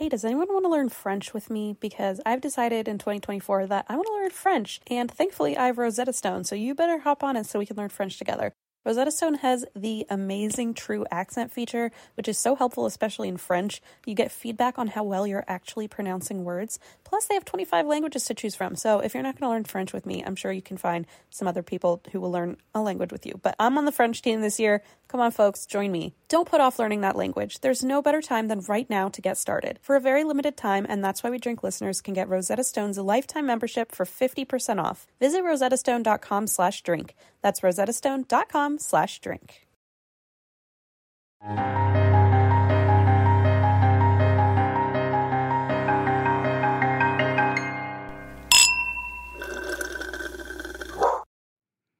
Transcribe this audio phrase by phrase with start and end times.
[0.00, 1.76] Hey, does anyone want to learn French with me?
[1.78, 5.76] Because I've decided in 2024 that I want to learn French, and thankfully I have
[5.76, 8.54] Rosetta Stone, so you better hop on it so we can learn French together.
[8.82, 13.82] Rosetta Stone has the amazing true accent feature, which is so helpful, especially in French.
[14.06, 16.78] You get feedback on how well you're actually pronouncing words.
[17.04, 18.76] Plus, they have 25 languages to choose from.
[18.76, 21.06] So, if you're not going to learn French with me, I'm sure you can find
[21.28, 23.38] some other people who will learn a language with you.
[23.42, 24.82] But I'm on the French team this year.
[25.08, 26.14] Come on, folks, join me.
[26.28, 27.60] Don't put off learning that language.
[27.60, 29.80] There's no better time than right now to get started.
[29.82, 32.96] For a very limited time, and that's why we drink listeners can get Rosetta Stone's
[32.96, 35.08] lifetime membership for 50% off.
[35.18, 37.16] Visit rosettastone.com slash drink.
[37.42, 39.66] That's rosettastone.com slash drink.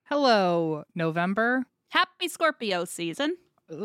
[0.05, 1.65] Hello, November.
[1.91, 3.37] Happy Scorpio season.
[3.71, 3.79] Ugh,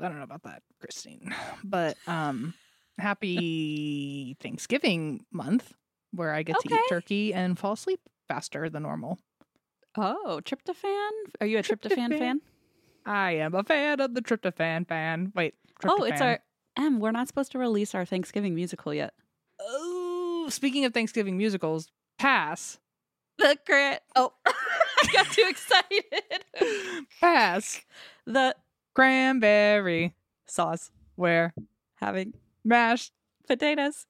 [0.00, 1.34] I don't know about that, Christine.
[1.62, 2.54] But um
[2.98, 5.72] happy Thanksgiving month
[6.12, 9.18] where I get to eat turkey and fall asleep faster than normal.
[9.96, 11.10] Oh, tryptophan?
[11.40, 12.18] Are you a tryptophan, Tryptophan.
[12.18, 12.40] fan?
[13.04, 15.32] I am a fan of the tryptophan fan.
[15.34, 15.54] Wait,
[15.84, 16.00] oh, tryptophan.
[16.00, 16.38] Oh, it's our
[16.76, 17.00] M.
[17.00, 19.12] We're not supposed to release our Thanksgiving musical yet.
[19.60, 22.78] Oh, speaking of Thanksgiving musicals, Pass.
[23.38, 24.02] The crit.
[24.16, 27.04] Oh, I got too excited.
[27.20, 27.80] Pass.
[28.26, 28.54] the
[28.94, 30.14] Cranberry.
[30.46, 31.54] sauce Where
[31.96, 33.12] having mashed
[33.48, 34.06] potatoes.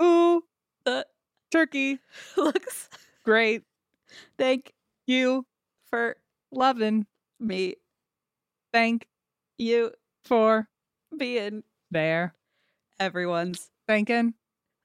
[0.00, 0.44] ooh
[0.84, 1.06] The
[1.50, 1.98] turkey.
[2.36, 2.88] looks.
[3.24, 3.62] Great.
[4.38, 4.72] Thank
[5.06, 5.46] You
[5.90, 6.16] for
[6.50, 7.06] loving.
[7.38, 7.76] me.
[8.72, 9.06] Thank
[9.58, 9.92] You
[10.24, 10.68] for
[11.16, 12.34] being there.
[12.98, 14.34] everyone's Thanking.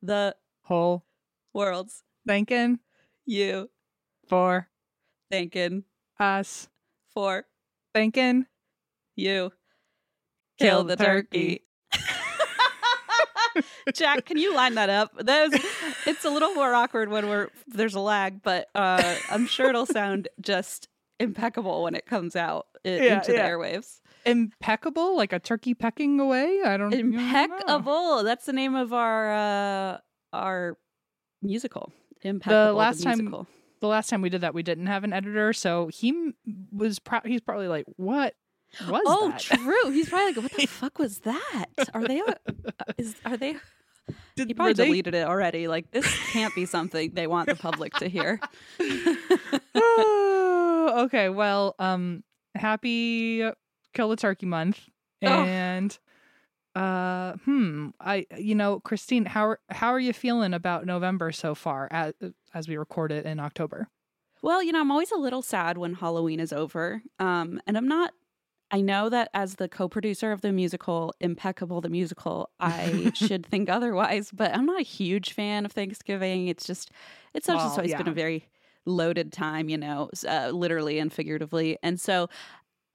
[0.02, 1.04] the Whole.
[1.54, 2.80] world's Thanking
[3.26, 3.70] you
[4.28, 4.68] for
[5.32, 5.84] thanking
[6.20, 6.70] us.
[7.14, 7.46] for
[7.94, 8.46] Thanking.
[9.16, 9.52] you.
[10.60, 11.64] Kill the turkey.
[13.94, 15.12] Jack, can you line that up?
[15.18, 15.52] Those,
[16.06, 19.86] it's a little more awkward when we're there's a lag, but uh, I'm sure it'll
[20.02, 20.88] sound just
[21.20, 24.00] impeccable when it comes out i- Yeah, into the airwaves.
[24.26, 26.62] Impeccable, like a turkey pecking away.
[26.66, 26.94] I don't.
[26.94, 27.20] I don't know.
[27.20, 28.24] Impeccable.
[28.24, 29.98] That's the name of our uh,
[30.34, 30.78] our
[31.42, 31.92] musical.
[32.22, 32.76] Impeccable.
[32.76, 33.48] last time- musical.
[33.82, 36.34] The last time we did that, we didn't have an editor, so he
[36.72, 37.00] was.
[37.00, 38.36] Pro- he's probably like, "What
[38.88, 39.40] was Oh, that?
[39.40, 39.92] true.
[39.92, 41.66] He's probably like, "What the fuck was that?
[41.94, 42.22] Are they?
[42.22, 42.34] uh,
[42.98, 43.56] Is are they?"
[44.36, 45.68] Did, He probably were they- deleted it already.
[45.68, 48.40] Like this can't be something they want the public to hear.
[49.76, 51.30] Oh, okay.
[51.30, 52.24] Well, um,
[52.56, 53.50] happy
[53.94, 54.80] Kill the Turkey Month,
[55.24, 55.28] Oh.
[55.28, 55.98] and
[56.76, 61.54] uh, hmm, I, you know, Christine, how are, how are you feeling about November so
[61.56, 62.14] far as
[62.54, 63.88] as we record it in October?
[64.42, 67.04] Well, you know, I'm always a little sad when Halloween is over.
[67.20, 68.12] Um, and I'm not,
[68.74, 73.46] I know that as the co producer of the musical, Impeccable the Musical, I should
[73.46, 76.48] think otherwise, but I'm not a huge fan of Thanksgiving.
[76.48, 76.92] It's just,
[77.34, 78.48] it's just Well, always been a very
[78.86, 81.78] loaded time, you know, uh, literally and figuratively.
[81.84, 82.30] And so,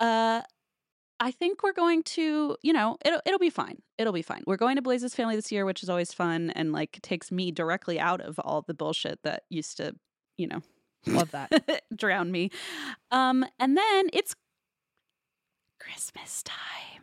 [0.01, 0.43] uh,
[1.21, 3.83] I think we're going to, you know, it'll it'll be fine.
[3.99, 4.43] It'll be fine.
[4.47, 7.51] We're going to Blaze's family this year, which is always fun and like takes me
[7.53, 9.95] directly out of all the bullshit that used to,
[10.37, 10.61] you know,
[11.07, 11.51] Love that.
[11.97, 12.51] drown me.
[13.11, 14.35] Um, and then it's
[15.87, 17.03] Christmas time.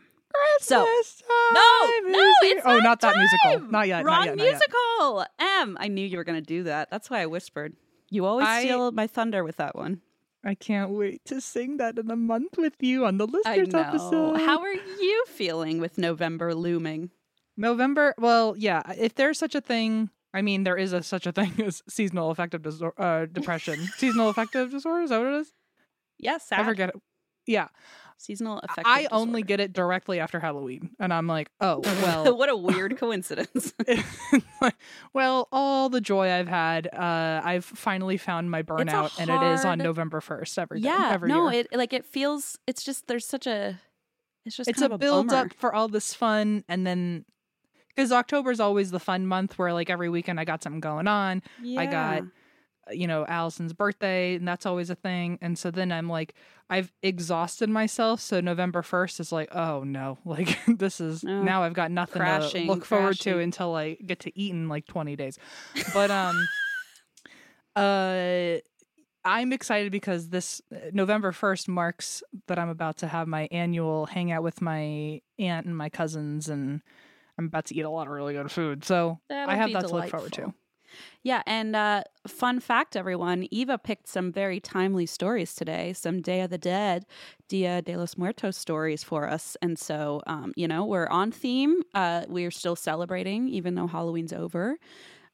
[0.60, 1.62] So- Christmas No,
[2.02, 2.58] time no, here.
[2.58, 3.72] it's Oh, not not that musical.
[3.72, 4.04] Not yet.
[4.04, 4.36] Wrong not yet.
[4.38, 4.52] Not yet.
[4.52, 5.26] musical.
[5.40, 5.78] M.
[5.80, 6.90] I knew you were going to do that.
[6.90, 7.76] That's why I whispered.
[8.10, 10.02] You always I- steal my thunder with that one.
[10.46, 13.68] I can't wait to sing that in a month with you on the I listeners
[13.70, 13.80] know.
[13.80, 14.38] episode.
[14.42, 17.12] How are you feeling with November looming?
[17.56, 18.14] November?
[18.18, 18.82] Well, yeah.
[18.98, 22.30] If there's such a thing, I mean, there is a such a thing as seasonal
[22.32, 23.80] affective disor- uh, depression.
[23.98, 25.04] seasonal affective disorder.
[25.04, 25.54] Is that what it is?
[26.18, 26.96] Yes, I forget it.
[27.46, 27.68] Yeah,
[28.18, 28.86] Seasonal affective.
[28.86, 32.38] I only get it directly after Halloween, and I'm like, oh well.
[32.38, 33.74] what a weird coincidence.
[35.14, 39.66] well, all the joy I've had, uh, I've finally found my burnout, and it is
[39.66, 40.90] on November first every day.
[40.90, 41.66] yeah, every no, year.
[41.72, 42.58] it like it feels.
[42.68, 43.80] It's just there's such a.
[44.46, 45.46] It's just it's a of build bummer.
[45.46, 47.26] up for all this fun, and then
[47.96, 51.08] because October is always the fun month where like every weekend I got something going
[51.08, 51.42] on.
[51.78, 52.30] I got Yeah.
[52.92, 55.38] You know, Allison's birthday, and that's always a thing.
[55.42, 56.36] And so then I'm like,
[56.70, 58.20] I've exhausted myself.
[58.20, 62.22] So November 1st is like, oh no, like this is Oh, now I've got nothing
[62.22, 65.38] crashing, to look forward to until I get to eat in like 20 days.
[65.94, 66.48] But, um,
[67.76, 68.58] uh,
[69.26, 74.06] I'm excited because this uh, November 1st marks that I'm about to have my annual
[74.06, 76.82] hangout with my aunt and my cousins, and
[77.38, 78.84] I'm about to eat a lot of really good food.
[78.84, 80.54] So That'll I have that to look forward to.
[81.24, 86.42] Yeah, and uh, fun fact, everyone, Eva picked some very timely stories today, some Day
[86.42, 87.06] of the Dead,
[87.48, 89.56] Dia de los Muertos stories for us.
[89.62, 91.82] And so, um, you know, we're on theme.
[91.94, 94.78] Uh, we're still celebrating, even though Halloween's over.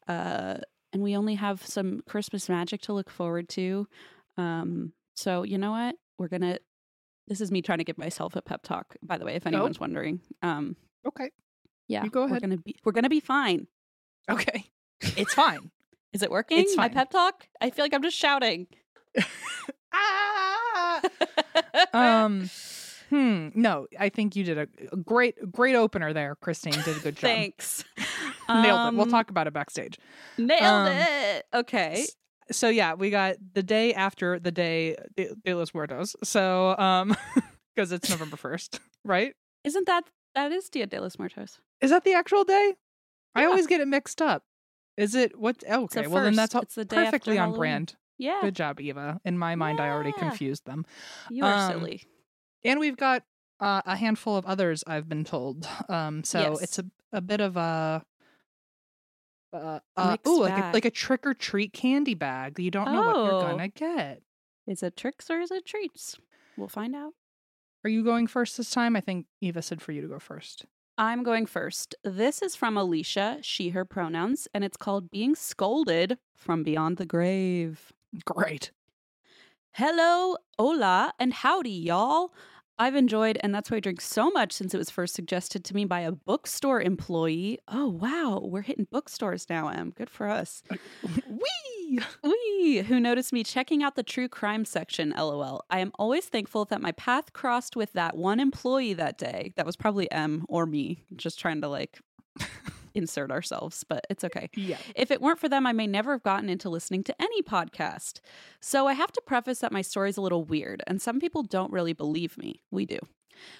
[0.07, 0.57] Uh,
[0.94, 3.88] and we only have some Christmas magic to look forward to.
[4.38, 5.95] Um, so, you know what?
[6.19, 6.59] We're going to.
[7.27, 9.80] This is me trying to give myself a pep talk, by the way, if anyone's
[9.80, 10.21] wondering.
[10.41, 10.75] Um,
[11.07, 11.30] Okay.
[11.88, 12.41] yeah, You go We're ahead.
[12.41, 13.68] gonna be we're gonna be fine.
[14.30, 14.65] Okay.
[15.15, 15.71] It's fine.
[16.13, 16.59] Is it working?
[16.59, 17.47] It's My pep talk?
[17.61, 18.67] I feel like I'm just shouting.
[19.94, 21.01] ah!
[21.94, 22.50] um
[23.09, 27.00] hmm no i think you did a, a great great opener there christine did a
[27.00, 27.83] good job Thanks.
[28.50, 29.97] nailed it we'll Um, talk about it backstage
[30.38, 31.45] Nailed um, it.
[31.53, 32.06] Okay.
[32.51, 37.15] So yeah we got the day after the day de, de los muertos so um
[37.75, 39.33] because it's november 1st right
[39.63, 40.03] Isn't that
[40.35, 41.59] that is Dia de los Muertos?
[41.81, 42.75] is that the actual day
[43.35, 44.44] i always get it mixed up
[45.00, 48.40] is it what oh, okay well then that's all It's the perfectly on brand Yeah.
[48.42, 50.86] good job eva in my mind i already confused them
[51.30, 52.04] You are um, silly.
[52.63, 53.24] and we've got
[53.62, 55.68] uh, a handful of others I've been told.
[55.90, 56.62] Um, so Yes.
[56.62, 58.06] it's a a bit of a.
[59.51, 62.60] Uh, uh, ooh, like a, like a trick or treat candy bag.
[62.60, 63.42] You don't know what you're Oh.
[63.42, 64.22] gonna get.
[64.68, 66.18] Is it tricks or is it treats?
[66.56, 67.13] We'll find out.
[67.84, 68.96] Are you going first this time?
[68.96, 70.66] I think Eva said for you to go first.
[71.00, 71.96] I'm going first.
[72.04, 77.06] This is from Alicia, she, her pronouns, and it's called Being Scolded from Beyond the
[77.06, 77.94] Grave.
[78.25, 78.72] Great.
[79.72, 82.34] Hello, hola, and howdy, y'all.
[82.81, 85.75] I've enjoyed And That's Why I Drink so much since it was first suggested to
[85.75, 87.59] me by a bookstore employee.
[87.67, 88.39] Oh, wow.
[88.41, 89.91] We're hitting bookstores now, Em.
[89.91, 90.63] Good for us.
[90.71, 90.77] Uh,
[91.27, 91.99] wee.
[92.23, 92.77] Wee!
[92.77, 95.65] Who noticed me checking out the true crime section, lol.
[95.69, 99.51] I am always thankful that my path crossed with that one employee that day.
[99.57, 101.99] That was probably Em or me, just trying to like
[103.00, 104.50] insert ourselves, but it's okay.
[104.56, 104.78] Yeah.
[104.96, 108.19] If it weren't for them, I may never have gotten into listening to any podcast.
[108.62, 111.72] So I have to preface that my story's a little weird, and some people don't
[111.72, 112.62] really believe me.
[112.69, 113.00] We do.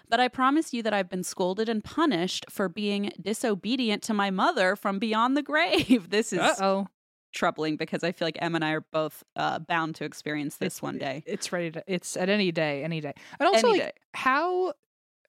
[0.10, 4.30] But I promise you that I've been scolded and punished for being disobedient to my
[4.30, 6.10] mother from beyond the grave.
[6.20, 6.88] This is oh.
[7.34, 10.82] troubling because I feel like Em and I are both uh, bound to experience this
[10.82, 11.24] one day.
[11.26, 11.84] It's ready to.
[11.88, 12.84] It's at any day.
[12.84, 13.14] Any day.
[13.40, 14.02] And also, Any like, day.
[14.14, 14.74] how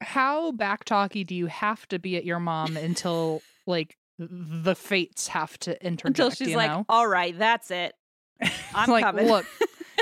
[0.01, 3.97] how backtalky do you have to be at your mom until like
[4.29, 6.19] the fates have to interject?
[6.19, 6.85] Until she's like, know?
[6.89, 7.95] all right, that's it.
[8.75, 9.27] I'm like, coming.
[9.27, 9.47] look,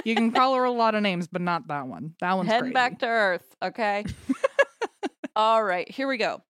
[0.04, 2.14] you can call her a lot of names, but not that one.
[2.20, 2.74] That one's Head crazy.
[2.74, 4.04] back to Earth, okay?
[5.36, 6.42] All right, here we go.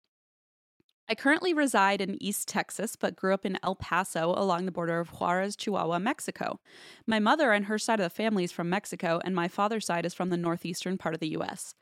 [1.09, 4.99] I currently reside in East Texas, but grew up in El Paso along the border
[4.99, 6.59] of Juarez, Chihuahua, Mexico.
[7.05, 10.05] My mother and her side of the family is from Mexico, and my father's side
[10.05, 11.75] is from the northeastern part of the U.S.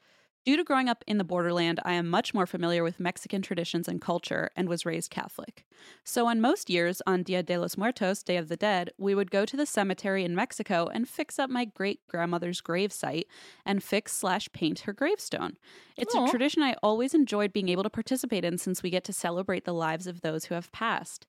[0.45, 3.87] Due to growing up in the borderland, I am much more familiar with Mexican traditions
[3.87, 5.65] and culture and was raised Catholic.
[6.03, 9.31] So, on most years, on Dia de los Muertos, Day of the Dead, we would
[9.31, 13.25] go to the cemetery in Mexico and fix up my great grandmother's grave site
[13.65, 15.57] and fix slash paint her gravestone.
[15.97, 16.25] It's Aw.
[16.25, 19.65] a tradition I always enjoyed being able to participate in since we get to celebrate
[19.65, 21.25] the lives of those who have passed.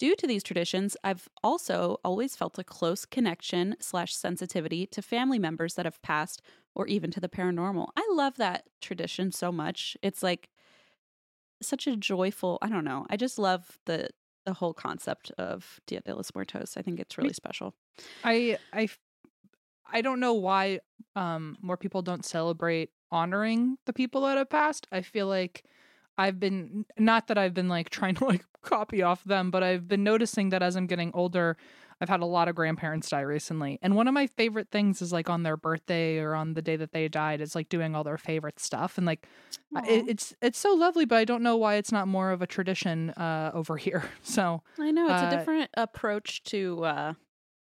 [0.00, 5.38] Due to these traditions, I've also always felt a close connection slash sensitivity to family
[5.38, 6.40] members that have passed
[6.74, 7.88] or even to the paranormal.
[7.96, 9.96] I love that tradition so much.
[10.02, 10.48] It's like
[11.62, 13.06] such a joyful, I don't know.
[13.10, 14.08] I just love the
[14.46, 16.76] the whole concept of Dia de los Muertos.
[16.76, 17.74] I think it's really special.
[18.24, 18.88] I I
[19.92, 20.80] I don't know why
[21.16, 24.86] um more people don't celebrate honoring the people that have passed.
[24.90, 25.64] I feel like
[26.16, 29.88] I've been not that I've been like trying to like copy off them, but I've
[29.88, 31.56] been noticing that as I'm getting older,
[32.00, 33.78] I've had a lot of grandparents die recently.
[33.82, 36.76] And one of my favorite things is like on their birthday or on the day
[36.76, 39.26] that they died, is like doing all their favorite stuff and like
[39.74, 42.46] it, it's it's so lovely, but I don't know why it's not more of a
[42.46, 44.10] tradition uh over here.
[44.22, 47.14] So, I know it's uh, a different approach to uh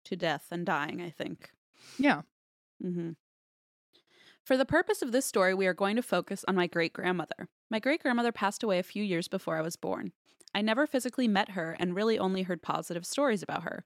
[0.04, 1.52] to death and dying, I think.
[1.98, 2.22] yeah.
[2.80, 3.12] hmm
[4.44, 7.48] For the purpose of this story, we are going to focus on my great grandmother.
[7.70, 10.12] My great grandmother passed away a few years before I was born.
[10.54, 13.84] I never physically met her and really only heard positive stories about her.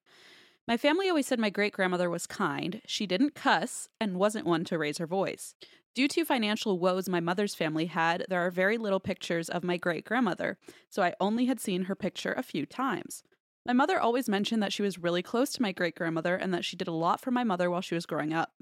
[0.69, 4.65] My family always said my great grandmother was kind, she didn't cuss, and wasn't one
[4.65, 5.55] to raise her voice.
[5.95, 9.77] Due to financial woes my mother's family had, there are very little pictures of my
[9.77, 10.59] great grandmother,
[10.91, 13.23] so I only had seen her picture a few times.
[13.65, 16.65] My mother always mentioned that she was really close to my great grandmother and that
[16.65, 18.53] she did a lot for my mother while she was growing up.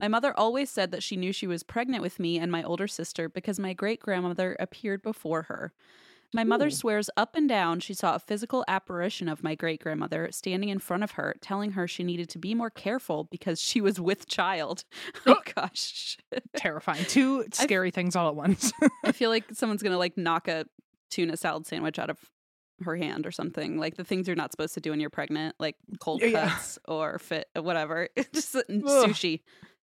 [0.00, 2.86] My mother always said that she knew she was pregnant with me and my older
[2.86, 5.72] sister because my great grandmother appeared before her.
[6.34, 6.70] My mother Ooh.
[6.70, 10.78] swears up and down she saw a physical apparition of my great grandmother standing in
[10.78, 14.28] front of her, telling her she needed to be more careful because she was with
[14.28, 14.84] child.
[15.26, 16.18] Oh gosh.
[16.56, 17.04] Terrifying.
[17.06, 18.72] Two scary things all at once.
[19.04, 20.66] I feel like someone's gonna like knock a
[21.10, 22.18] tuna salad sandwich out of
[22.82, 23.78] her hand or something.
[23.78, 26.48] Like the things you're not supposed to do when you're pregnant, like cold Yeah, yeah.
[26.50, 28.08] cuts or fit whatever.
[28.32, 29.40] Just uh, sushi.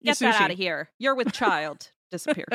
[0.03, 0.89] Get that out of here.
[0.99, 1.91] You're with child.
[2.11, 2.45] Disappear.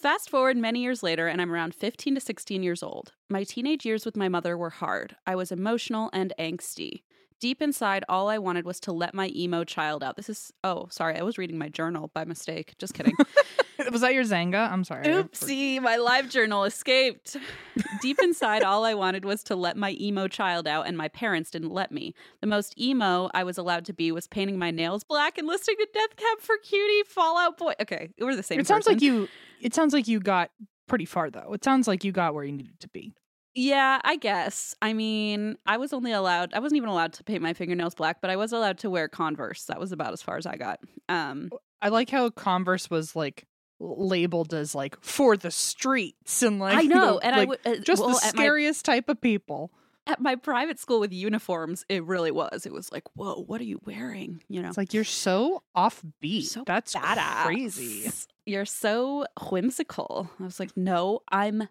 [0.00, 3.12] Fast forward many years later, and I'm around 15 to 16 years old.
[3.28, 5.14] My teenage years with my mother were hard.
[5.26, 7.02] I was emotional and angsty.
[7.38, 10.16] Deep inside, all I wanted was to let my emo child out.
[10.16, 12.76] This is, oh, sorry, I was reading my journal by mistake.
[12.78, 13.12] Just kidding.
[13.92, 14.70] Was that your Xanga?
[14.70, 15.04] I'm sorry.
[15.06, 17.36] Oopsie, my live journal escaped.
[18.02, 21.50] Deep inside, all I wanted was to let my emo child out, and my parents
[21.50, 22.14] didn't let me.
[22.40, 25.76] The most emo I was allowed to be was painting my nails black and listening
[25.78, 27.72] to Death Cab for Cutie, Fallout Boy.
[27.80, 28.60] Okay, we're the same.
[28.60, 29.28] It sounds like you.
[29.60, 30.50] It sounds like you got
[30.86, 31.52] pretty far though.
[31.52, 33.14] It sounds like you got where you needed to be.
[33.54, 34.74] Yeah, I guess.
[34.80, 36.54] I mean, I was only allowed.
[36.54, 39.08] I wasn't even allowed to paint my fingernails black, but I was allowed to wear
[39.08, 39.64] Converse.
[39.64, 40.78] That was about as far as I got.
[41.08, 41.50] Um,
[41.82, 43.46] I like how Converse was like
[43.80, 47.58] labeled as like for the streets and like I know, the- and I like, would
[47.66, 49.72] uh, just well, the at my scariest type of people.
[50.06, 52.66] at my private school with uniforms, it really was.
[52.66, 54.42] It was like, whoa, what are you wearing?
[54.48, 56.44] You know, It's like you're so offbeat.
[56.44, 57.44] so That's badass.
[57.46, 58.10] crazy.
[58.46, 60.28] You're so whimsical.
[60.40, 61.68] I was like, no, I'm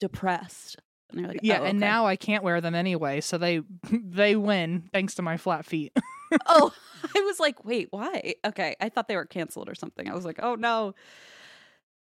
[0.00, 0.76] depressed.
[1.10, 3.60] And they're like, Yeah, "Oh, and now I can't wear them anyway, so they
[3.92, 5.92] they win thanks to my flat feet.
[6.46, 6.72] oh,
[7.16, 8.34] I was like, wait, why?
[8.44, 10.08] Okay, I thought they were canceled or something.
[10.10, 10.94] I was like, oh no.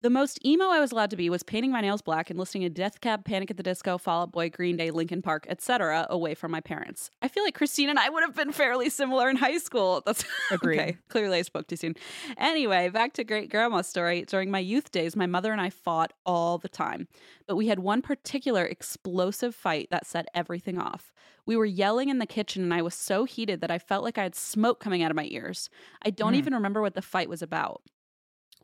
[0.02, 2.64] The most emo I was allowed to be was painting my nails black and listening
[2.64, 6.06] to Death Cab, Panic at the Disco, Fall Out Boy, Green Day, Linkin Park, etc.,
[6.10, 7.10] away from my parents.
[7.22, 10.02] I feel like Christine and I would have been fairly similar in high school.
[10.04, 10.78] That's Agreed.
[10.78, 10.96] okay.
[11.08, 11.94] Clearly, I spoke too soon.
[12.36, 14.26] Anyway, back to great grandma's story.
[14.26, 17.08] During my youth days, my mother and I fought all the time,
[17.48, 21.13] but we had one particular explosive fight that set everything off.
[21.46, 24.16] We were yelling in the kitchen, and I was so heated that I felt like
[24.18, 25.68] I had smoke coming out of my ears.
[26.02, 26.38] I don't Mm.
[26.38, 27.82] even remember what the fight was about.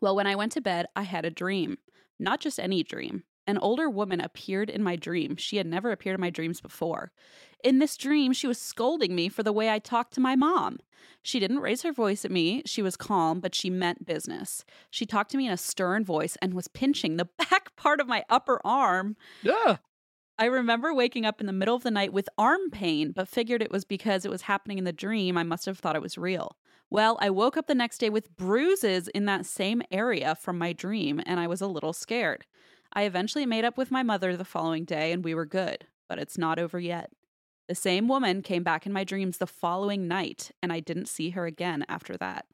[0.01, 1.79] Well, when I went to bed, I had a dream.
[2.19, 3.25] Not just any dream.
[3.47, 5.37] An older woman appeared in my dream.
[5.37, 7.11] She had never appeared in my dreams before.
[7.65, 10.79] In this dream, she was scolding me for the way I talked to my mom.
[11.23, 12.63] She didn't raise her voice at me.
[12.65, 14.65] She was calm, but she meant business.
[14.91, 18.07] She talked to me in a stern voice and was pinching the back part of
[18.07, 19.17] my upper arm.
[19.43, 19.79] Yeah.
[20.41, 23.61] I remember waking up in the middle of the night with arm pain, but figured
[23.61, 25.37] it was because it was happening in the dream.
[25.37, 26.57] I must have thought it was real.
[26.89, 30.73] Well, I woke up the next day with bruises in that same area from my
[30.73, 32.47] dream, and I was a little scared.
[32.95, 36.19] I eventually made up with my mother the following day, and we were good, but
[36.19, 37.11] it's not over yet.
[37.69, 41.31] The same woman came back in my dreams the following night, and I didn't see
[41.31, 42.47] her again after that.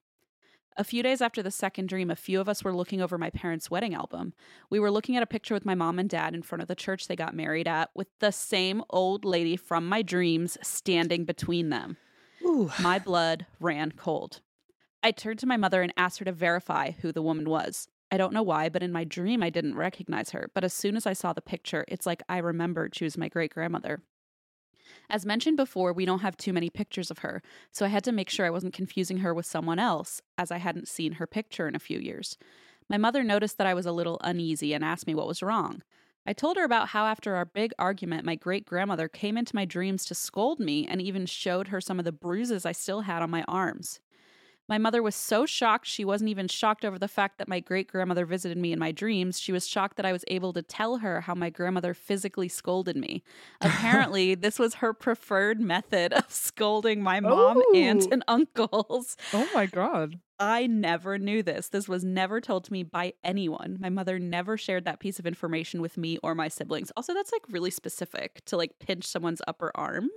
[0.78, 3.30] A few days after the second dream, a few of us were looking over my
[3.30, 4.34] parents' wedding album.
[4.68, 6.74] We were looking at a picture with my mom and dad in front of the
[6.74, 11.70] church they got married at, with the same old lady from my dreams standing between
[11.70, 11.96] them.
[12.44, 12.70] Ooh.
[12.78, 14.40] My blood ran cold.
[15.02, 17.88] I turned to my mother and asked her to verify who the woman was.
[18.10, 20.50] I don't know why, but in my dream, I didn't recognize her.
[20.54, 23.28] But as soon as I saw the picture, it's like I remembered she was my
[23.28, 24.02] great grandmother.
[25.08, 28.12] As mentioned before, we don't have too many pictures of her, so I had to
[28.12, 31.68] make sure I wasn't confusing her with someone else, as I hadn't seen her picture
[31.68, 32.36] in a few years.
[32.88, 35.82] My mother noticed that I was a little uneasy and asked me what was wrong.
[36.26, 39.64] I told her about how, after our big argument, my great grandmother came into my
[39.64, 43.22] dreams to scold me and even showed her some of the bruises I still had
[43.22, 44.00] on my arms.
[44.68, 47.86] My mother was so shocked she wasn't even shocked over the fact that my great
[47.86, 49.38] grandmother visited me in my dreams.
[49.38, 52.96] She was shocked that I was able to tell her how my grandmother physically scolded
[52.96, 53.22] me.
[53.60, 58.08] Apparently, this was her preferred method of scolding my mom, aunt, Oh.
[58.10, 59.16] and uncles.
[59.32, 60.18] Oh my god.
[60.38, 61.68] I never knew this.
[61.68, 63.78] This was never told to me by anyone.
[63.80, 66.90] My mother never shared that piece of information with me or my siblings.
[66.96, 70.08] Also, that's like really specific to like pinch someone's upper arm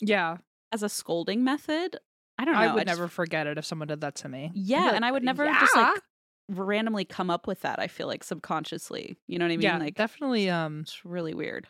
[0.00, 0.36] Yeah.
[0.70, 1.98] as a scolding method.
[2.40, 2.60] I don't know.
[2.60, 4.50] I would just- never forget it if someone did that to me.
[4.54, 6.00] Yeah, like, and I would never just like
[6.48, 7.78] randomly come up with that.
[7.78, 9.16] I feel like subconsciously.
[9.26, 9.62] You know what I mean?
[9.62, 11.68] yeah, like definitely um it's really weird.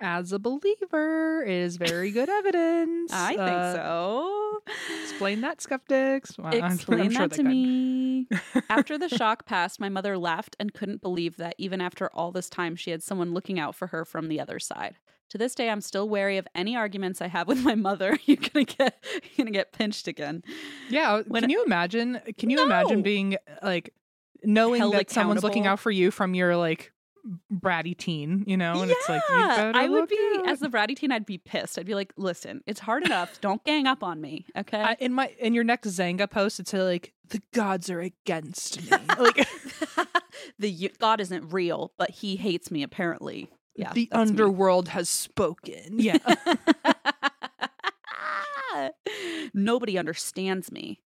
[0.00, 3.12] as a believer it is very good evidence.
[3.12, 4.62] I think Uh, so.
[5.02, 6.36] Explain that, skeptics.
[6.36, 7.46] Well, I'm- I'm Explain sure that to could.
[7.46, 8.28] me.
[8.68, 12.48] After the shock passed, my mother laughed and couldn't believe that even after all this
[12.50, 14.96] time, she had someone looking out for her from the other side.
[15.30, 18.18] To this day, I'm still wary of any arguments I have with my mother.
[18.24, 20.42] You're gonna get, you're gonna get pinched again.
[20.88, 22.20] Yeah, uh, When- can you imagine?
[22.38, 22.64] Can you No.
[22.64, 23.92] imagine being like
[24.42, 26.92] knowing Held that someone's looking out for you from your like
[27.52, 30.48] bratty teen, you know, and it's like Yeah, I would be out.
[30.48, 31.12] as the bratty teen.
[31.12, 31.78] I'd be pissed.
[31.78, 33.38] I'd be like, "Listen, it's hard enough.
[33.42, 36.72] Don't gang up on me, okay?" I, in my in your next Xanga post, it's
[36.72, 38.96] like the gods are against me.
[39.18, 39.46] like
[40.58, 43.50] the God isn't real, but he hates me apparently.
[43.78, 44.32] Yeah, the that's me.
[44.32, 45.98] underworld has spoken.
[45.98, 46.18] Yeah.
[49.54, 51.00] Nobody understands me.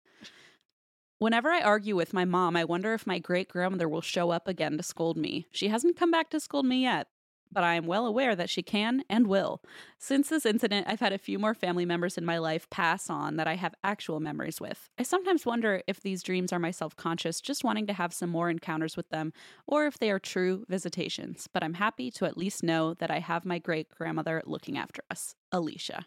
[1.18, 4.48] Whenever I argue with my mom, I wonder if my great grandmother will show up
[4.48, 5.46] again to scold me.
[5.52, 7.06] She hasn't come back to scold me yet,
[7.52, 9.62] but I am well aware that she can and will.
[9.98, 13.36] Since this incident, I've had a few more family members in my life pass on
[13.36, 14.88] that I have actual memories with.
[14.98, 18.30] I sometimes wonder if these dreams are my self conscious, just wanting to have some
[18.30, 19.32] more encounters with them,
[19.66, 21.48] or if they are true visitations.
[21.52, 25.02] But I'm happy to at least know that I have my great grandmother looking after
[25.10, 25.34] us.
[25.52, 26.06] Alicia.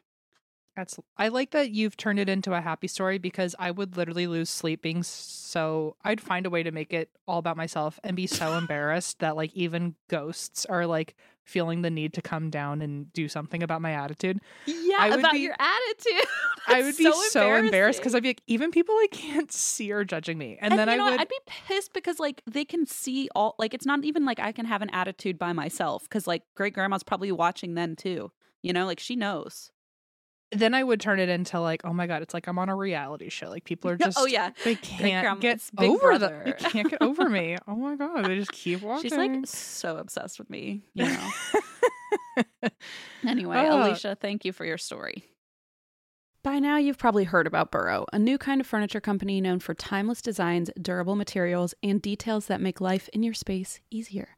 [0.75, 4.27] That's I like that you've turned it into a happy story because I would literally
[4.27, 8.15] lose sleep being so I'd find a way to make it all about myself and
[8.15, 12.81] be so embarrassed that like even ghosts are like feeling the need to come down
[12.81, 14.39] and do something about my attitude.
[14.65, 16.27] Yeah, about be- your attitude.
[16.67, 18.15] I would That's be so, embarrassed because.
[18.15, 20.57] I'd be like, even people I can't see are judging me.
[20.59, 21.19] And, And, then I know would what?
[21.21, 24.51] I'd be pissed because like they can see all like it's not even like I
[24.51, 28.31] can have an attitude by myself because like great grandma's probably watching then too.
[28.61, 29.71] You know, like she knows.
[30.59, 32.75] Then I would turn it into like, oh my god, it's like I'm on a
[32.75, 33.49] reality show.
[33.49, 36.51] Like people are just oh yeah, they can't grandma- get it's Big over the they
[36.53, 37.57] can't get over me.
[37.67, 39.09] Oh my god, they just keep watching.
[39.09, 40.81] she's like so obsessed with me.
[40.93, 41.29] You know.
[43.27, 43.87] anyway, Ah.
[43.87, 45.23] Alicia, thank you for your story.
[46.43, 49.73] By now, you've probably heard about Burrow, a new kind of furniture company known for
[49.73, 54.37] timeless designs, durable materials, and details that make life in your space easier.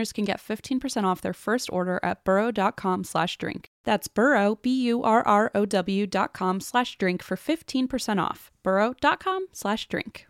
[0.00, 3.70] listeners can get 15% off their first order at burrow.com slash drink.
[3.84, 8.50] That's burrow, B-U-R-R-O-W dot com slash drink for 15% off.
[8.62, 10.29] burrow.com slash drink.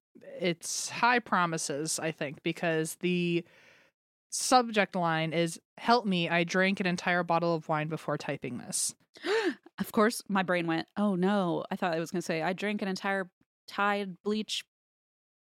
[0.39, 3.43] it's high promises, I think, because the
[4.29, 8.95] subject line is help me, I drank an entire bottle of wine before typing this.
[9.79, 11.65] of course, my brain went, oh no.
[11.69, 13.29] I thought I was going to say, I drank an entire
[13.67, 14.65] Tide bleach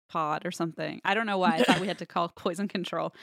[0.10, 1.02] pod or something.
[1.04, 1.56] I don't know why.
[1.56, 3.14] I thought we had to call poison control.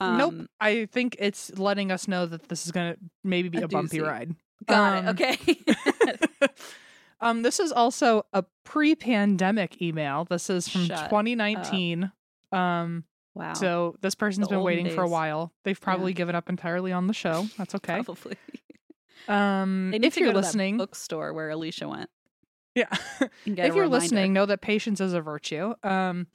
[0.00, 0.34] Um, nope.
[0.60, 3.68] I think it's letting us know that this is going to maybe be A a,
[3.68, 4.34] bumpy ride.
[4.66, 5.10] Got Um, it.
[5.10, 6.46] Okay.
[7.20, 10.24] um, this is also a pre-pandemic email.
[10.24, 12.10] This is from Shut 2019.
[12.52, 13.54] Um, wow.
[13.54, 15.52] so this person's The been waiting for a while.
[15.64, 17.46] They've probably given up entirely on the show.
[17.56, 18.02] That's okay.
[18.02, 18.36] Probably.
[19.28, 22.10] Um, if you're go to that listening, bookstore where Alicia went.
[22.76, 22.86] yeah.
[23.44, 25.74] If you're listening, know that patience is a virtue.
[25.82, 26.28] Um,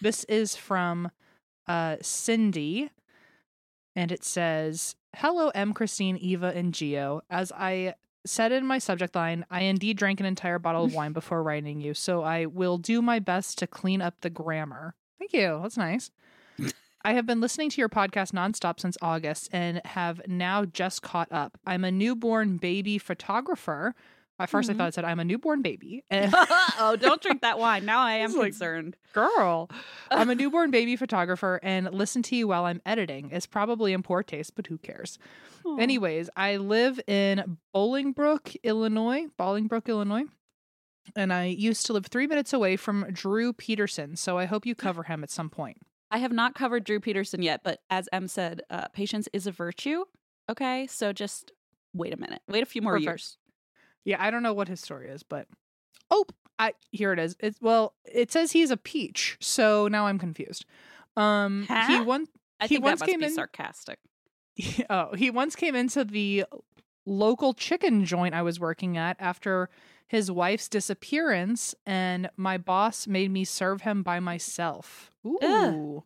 [0.00, 1.12] this is from
[1.68, 2.90] uh, Cindy,
[3.94, 5.72] and it says, "Hello, Em.
[5.74, 7.20] Christine, Eva, and Geo.
[7.30, 7.94] As I
[8.26, 11.80] said in my subject line, I indeed drank an entire bottle of wine before writing
[11.80, 14.94] you, so I will do my best to clean up the grammar.
[15.18, 15.60] Thank you.
[15.62, 16.10] That's nice."
[17.06, 21.30] I have been listening to your podcast nonstop since August and have now just caught
[21.30, 21.58] up.
[21.66, 23.94] I'm a newborn baby photographer.
[24.38, 24.70] At 1st Mhm.
[24.70, 26.02] I thought it said I'm a newborn baby.
[26.76, 27.84] Oh, don't drink that wine.
[27.84, 28.96] Now I am like- concerned.
[29.12, 29.70] girl.
[30.10, 33.30] I'm a newborn baby photographer and listen to you while I'm editing.
[33.30, 35.18] It's probably in poor taste, but who cares?
[35.64, 35.76] Aw.
[35.76, 40.24] Anyways, I live in Bolingbrook, Illinois, Bolingbrook, Illinois.
[41.14, 44.74] And I used to live three minutes away from Drew Peterson, so I hope you
[44.74, 45.76] cover him at some point.
[46.10, 49.52] I have not covered Drew Peterson yet, but as Em said, uh, patience is a
[49.52, 50.04] virtue.
[50.50, 51.52] Okay, so just
[51.92, 52.40] wait a minute.
[52.48, 53.04] Wait a few more Perfect.
[53.06, 53.38] years.
[54.04, 55.46] Yeah, I don't know what his story is, but
[56.10, 56.24] oh,
[56.58, 57.36] I here it is.
[57.40, 60.64] It's well, it says he's a peach, so now I'm confused.
[61.16, 62.04] Um, he Huh?
[62.04, 62.26] one
[62.60, 63.98] I He think that once must came be in- sarcastic.
[64.90, 66.44] oh, he once came into the
[67.06, 69.68] local chicken joint I was working at after
[70.06, 75.10] his wife's disappearance, and my boss made me serve him by myself.
[75.26, 76.04] Ooh.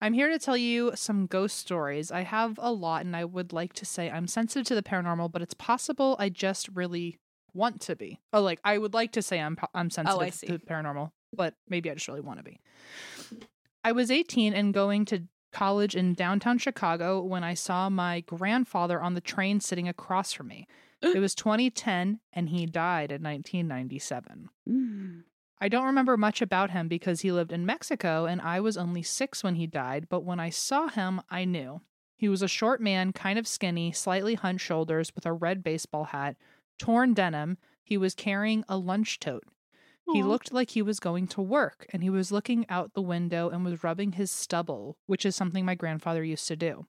[0.00, 2.10] I'm here to tell you some ghost stories.
[2.10, 5.32] I have a lot, and I would like to say I'm sensitive to the paranormal,
[5.32, 7.18] but it's possible I just really
[7.54, 8.20] want to be.
[8.32, 10.46] Oh, like I would like to say I'm I'm sensitive see.
[10.48, 12.60] to the paranormal, but maybe I just really want to be.
[13.82, 19.00] I was 18 and going to college in downtown Chicago when I saw my grandfather
[19.00, 20.66] on the train sitting across from me.
[21.02, 24.48] It was 2010 and he died in 1997.
[24.68, 25.22] Mm.
[25.58, 29.02] I don't remember much about him because he lived in Mexico and I was only
[29.02, 31.80] six when he died, but when I saw him, I knew.
[32.16, 36.04] He was a short man, kind of skinny, slightly hunched shoulders with a red baseball
[36.04, 36.36] hat,
[36.78, 37.58] torn denim.
[37.82, 39.44] He was carrying a lunch tote.
[40.12, 43.48] He looked like he was going to work and he was looking out the window
[43.50, 46.86] and was rubbing his stubble, which is something my grandfather used to do.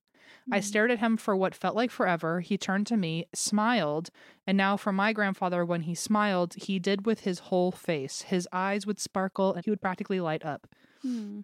[0.52, 0.64] I Mm.
[0.64, 2.42] stared at him for what felt like forever.
[2.42, 4.10] He turned to me, smiled,
[4.46, 8.24] and now for my grandfather, when he smiled, he did with his whole face.
[8.24, 10.68] His eyes would sparkle and he would practically light up.
[11.06, 11.44] Mm.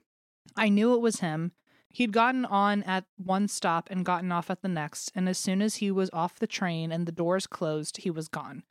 [0.56, 1.52] I knew it was him.
[1.90, 5.62] He'd gotten on at one stop and gotten off at the next, and as soon
[5.62, 8.64] as he was off the train and the doors closed, he was gone.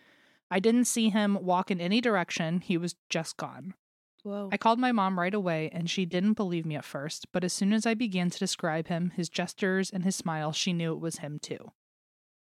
[0.50, 3.74] I didn't see him walk in any direction, he was just gone.
[4.22, 4.48] Whoa.
[4.52, 7.52] I called my mom right away, and she didn't believe me at first, but as
[7.52, 11.00] soon as I began to describe him, his gestures, and his smile, she knew it
[11.00, 11.72] was him too.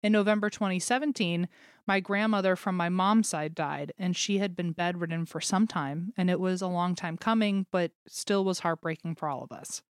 [0.02, 1.48] In November 2017,
[1.87, 6.12] my grandmother from my mom's side died, and she had been bedridden for some time,
[6.16, 9.83] and it was a long time coming, but still was heartbreaking for all of us.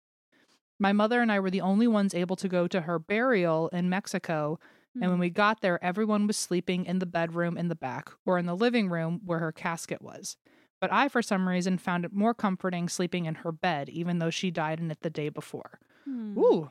[0.80, 3.88] My mother and I were the only ones able to go to her burial in
[3.88, 4.58] Mexico,
[5.00, 5.34] and when we hmm.
[5.34, 8.88] got there, everyone was sleeping in the bedroom in the back or in the living
[8.88, 10.36] room where her casket was.
[10.80, 14.30] But I, for some reason, found it more comforting sleeping in her bed, even though
[14.30, 15.80] she died in it the day before.
[16.08, 16.36] Mm.
[16.36, 16.70] Ooh,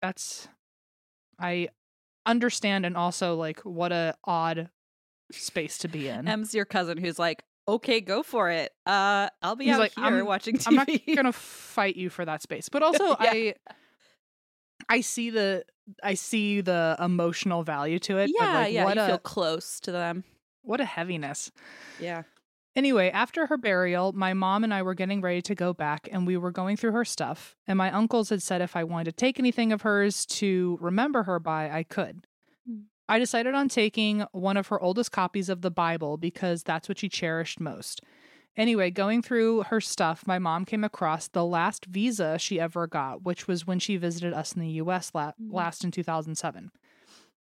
[0.00, 0.48] that's.
[1.38, 1.68] I
[2.26, 4.70] understand, and also, like, what a odd
[5.32, 6.28] space to be in.
[6.28, 8.72] Em's your cousin who's like, okay, go for it.
[8.86, 10.66] Uh, I'll be He's out like, here I'm- watching TV.
[10.68, 13.30] I'm not gonna fight you for that space, but also Yeah.
[13.32, 13.54] I,
[14.88, 15.64] I see the
[16.02, 18.30] I see the emotional value to it.
[18.38, 18.84] yeah, like, yeah.
[18.84, 20.24] What you a feel close to them.
[20.62, 21.50] what a heaviness.
[21.98, 22.22] Yeah.
[22.76, 26.26] Anyway, after her burial, my mom and I were getting ready to go back and
[26.26, 27.54] we were going through her stuff.
[27.68, 31.22] And my uncles had said if I wanted to take anything of hers to remember
[31.22, 32.26] her by, I could.
[32.66, 32.80] Hmm.
[33.08, 36.98] I decided on taking one of her oldest copies of the Bible because that's what
[36.98, 38.00] she cherished most.
[38.56, 43.22] Anyway, going through her stuff, my mom came across the last visa she ever got,
[43.22, 45.52] which was when she visited us in the US la- Mhm.
[45.52, 46.70] last in 2007.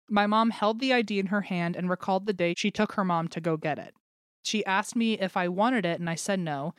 [0.09, 3.05] My mom held the ID in her hand and recalled the day she took her
[3.05, 3.93] mom to go get it.
[4.49, 6.73] She asked me if I wanted it, and I said no.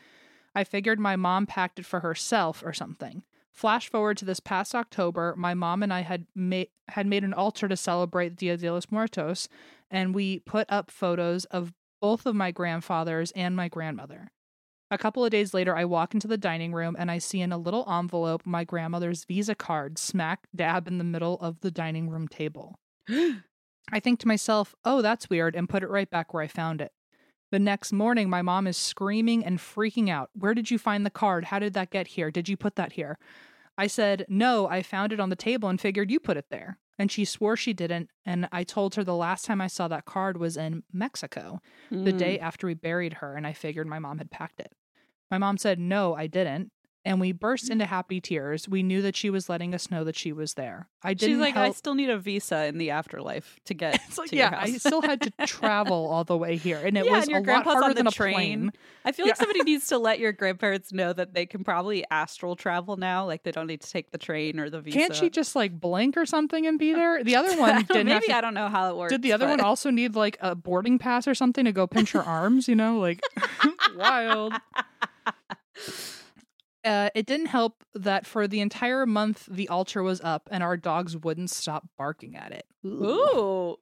[0.56, 3.22] I figured my mom packed it for herself or something.
[3.52, 7.33] Flash forward to this past October, my mom and I had made had made an
[7.33, 9.48] altar to celebrate Dia de los Muertos,
[9.88, 14.33] and we put up photos of both of my grandfathers and my grandmother.
[14.90, 17.52] A couple of days later, I walk into the dining room and I see in
[17.52, 22.11] a little envelope my grandmother's Visa card smack dab in the middle of the dining
[22.11, 22.80] room table.
[23.09, 26.80] I think to myself, oh, that's weird, and put it right back where I found
[26.80, 26.90] it.
[27.51, 30.31] The next morning, my mom is screaming and freaking out.
[30.35, 31.47] Where did you find the card?
[31.47, 32.31] How did that get here?
[32.31, 33.19] Did you put that here?
[33.77, 36.79] I said, No, I found it on the table and figured you put it there.
[36.99, 38.11] And she swore she didn't.
[38.25, 41.61] And I told her the last time I saw that card was in Mexico,
[41.91, 42.19] the Mm.
[42.19, 44.73] day after we buried her, and I figured my mom had packed it.
[45.31, 46.71] My mom said, No, I didn't.
[47.05, 47.71] And we burst mm.
[47.71, 48.69] into happy tears.
[48.69, 50.89] We knew that she was letting us know that she was there.
[51.03, 54.19] I didn't She's like, I still need a visa in the afterlife to get It's
[54.19, 57.13] like, to yeah, I still had to travel all the way here, and it Yeah,
[57.13, 58.35] was and your a lot grandpa's on harder the than a train.
[58.35, 58.73] plane.
[59.05, 59.39] I feel like Yeah.
[59.41, 63.25] somebody needs to let your grandparents know that they can probably astral travel now.
[63.25, 64.99] Like they don't need to take the train or the visa.
[64.99, 67.25] Can't she just like blink or something and be there?
[67.25, 68.09] The other one didn't.
[68.09, 69.13] Maybe to- I don't know how it works.
[69.13, 72.13] Did the other one also need like a boarding pass or something to go pinch
[72.13, 72.69] her arms?
[72.69, 73.21] You know, like
[73.97, 74.53] wild.
[76.85, 80.77] Uh, it didn't help that for the entire month the altar was up and our
[80.77, 82.64] dogs wouldn't stop barking at it.
[82.87, 83.77] Ooh.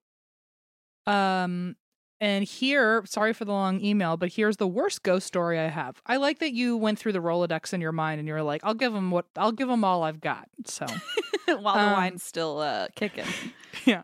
[1.06, 1.76] Um,
[2.20, 6.02] and here, sorry for the long email, but here's the worst ghost story I have.
[6.06, 8.74] I like that you went through the Rolodex in your mind and you're like, "I'll
[8.74, 10.84] give them what I'll give them all I've got." So
[11.46, 13.24] While the Um, wine's still uh, kicking.
[13.84, 14.02] yeah.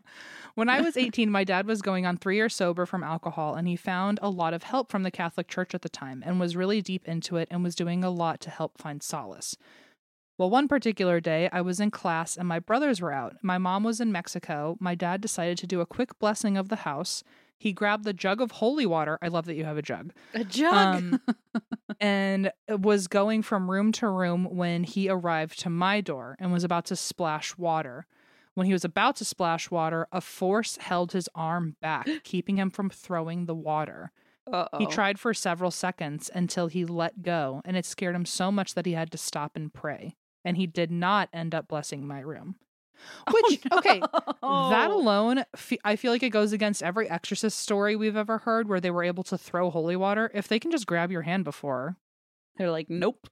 [0.55, 3.67] When I was 18, my dad was going on three years sober from alcohol, and
[3.67, 6.55] he found a lot of help from the Catholic Church at the time and was
[6.55, 9.57] really deep into it and was doing a lot to help find solace.
[10.37, 13.35] Well, one particular day, I was in class and my brothers were out.
[13.41, 14.77] My mom was in Mexico.
[14.79, 17.21] My dad decided to do a quick blessing of the house.
[17.57, 19.17] He grabbed the jug of holy water.
[19.21, 20.13] I love that you have a jug.
[20.33, 20.73] A jug.
[20.73, 21.21] Um,
[21.99, 26.63] and was going from room to room when he arrived to my door and was
[26.63, 28.05] about to splash water.
[28.55, 32.69] When he was about to splash water, a force held his arm back, keeping him
[32.71, 34.11] from throwing the water.
[34.51, 34.77] Uh-oh.
[34.77, 38.73] He tried for several seconds until he let go, and it scared him so much
[38.75, 40.15] that he had to stop and pray.
[40.43, 42.55] And he did not end up blessing my room.
[43.27, 47.59] Oh, Which, Oh, okay, that alone, fe- I feel like it goes against every exorcist
[47.59, 50.31] story we've ever heard where they were able to throw holy water.
[50.33, 51.97] If they can just grab your hand before,
[52.55, 53.27] They're like, nope.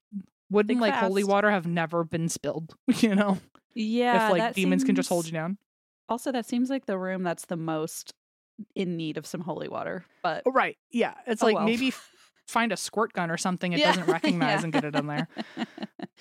[0.52, 2.76] wouldn't Think like holy water have never been spilled?
[2.98, 3.38] You know,
[3.76, 4.28] Yeah.
[4.28, 5.58] if like demons can just hold you down.
[6.10, 8.14] Also, that seems like the room that's the most
[8.76, 10.06] in need of some holy water.
[10.22, 10.78] But Oh, right?
[10.92, 11.66] Yeah, it's Oh, like well.
[11.66, 11.92] maybe
[12.46, 14.64] find a squirt gun or something it Yeah, doesn't recognize yeah.
[14.64, 15.28] and get it in there.
[15.56, 15.68] what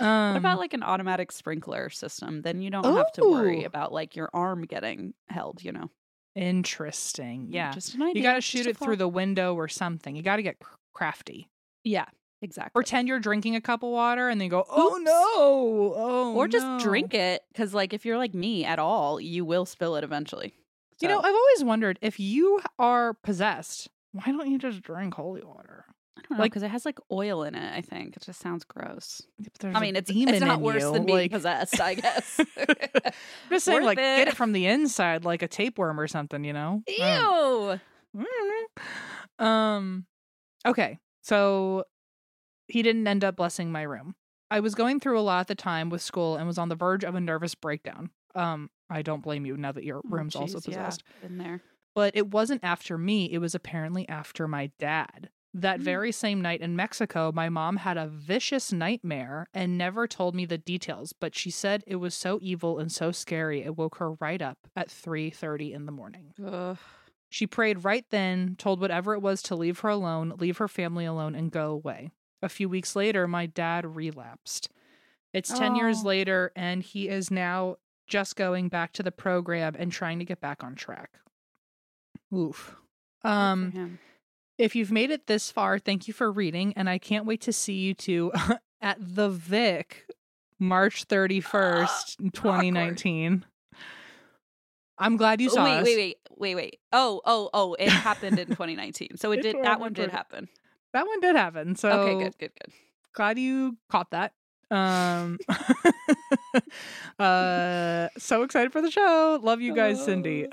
[0.00, 2.42] Um, about like an automatic sprinkler system?
[2.42, 5.62] Then you don't have to worry about like your arm getting held.
[5.62, 5.90] You know.
[6.34, 7.48] interesting?
[7.50, 8.14] Yeah, Just an idea.
[8.14, 10.16] you got to shoot it through the window or something.
[10.16, 10.56] You got to get
[10.94, 11.48] crafty.
[11.84, 12.06] Yeah.
[12.42, 12.72] Exactly.
[12.74, 15.05] Pretend you're drinking a cup of water and then go, "Oh Oops.
[15.05, 19.20] no!" Oh, or just no." drink it because like if you're like me at all
[19.20, 20.52] you will spill it eventually
[21.00, 25.42] You know, I've always wondered if you are possessed, why don't you just drink holy
[25.42, 25.85] water?
[26.18, 28.38] i don't know like- because it has like oil in it i think it just
[28.40, 31.31] sounds gross I there's i a mean it's, it's not worse you, than being like-
[31.33, 32.46] possessed i guess I'm
[33.50, 34.28] just saying, Worth like, get it.
[34.28, 36.44] it from the inside, like a tapeworm or something.
[36.44, 36.83] You know?
[36.88, 37.81] I don't-
[38.16, 38.24] ew
[39.40, 39.44] Mm.
[39.44, 40.07] Um
[40.66, 40.98] okay.
[41.22, 41.85] So
[42.68, 44.14] he didn't end up blessing my room.
[44.51, 46.75] I was going through a lot at the time with school and was on the
[46.75, 48.11] verge of a nervous breakdown.
[48.35, 51.03] Um I don't blame you now that your Oh, room's also jeez, yeah, possessed.
[51.22, 51.62] in there
[51.94, 55.31] But it wasn't after me, it was apparently after my dad.
[55.55, 55.85] That Mm.
[55.85, 60.46] very same night in Mexico, my mom had a vicious nightmare and never told me
[60.46, 64.12] the details, but she said it was so evil and so scary it woke her
[64.14, 66.33] right up at 3:30 in the morning.
[66.42, 66.79] Ugh.
[67.31, 71.05] She prayed right then, told whatever it was to leave her alone, leave her family
[71.07, 72.11] alone, and go away.
[72.42, 74.68] A few weeks later, my dad relapsed.
[75.33, 76.09] It's 10 years Oh.
[76.09, 77.76] later, and he is now
[78.07, 81.11] just going back to the program and trying to get back on track.
[82.35, 82.76] Oof.
[83.24, 83.98] Um,
[84.59, 87.52] if you've made it this far, thank you for reading, and I can't wait to
[87.52, 88.33] see you two
[88.81, 90.07] at the Vic
[90.59, 93.44] March 31st, 2019.
[94.98, 95.85] I'm glad you Oh, saw wait us.
[95.85, 99.64] wait wait wait wait oh oh oh it happened in 2019 so it It did
[99.64, 100.48] that one did happen
[100.92, 101.74] That one did happen.
[101.76, 102.72] So okay good good good
[103.14, 104.33] glad you caught that.
[104.70, 105.38] Um
[107.18, 109.38] uh so excited for the show.
[109.42, 110.46] Love you guys, Cindy.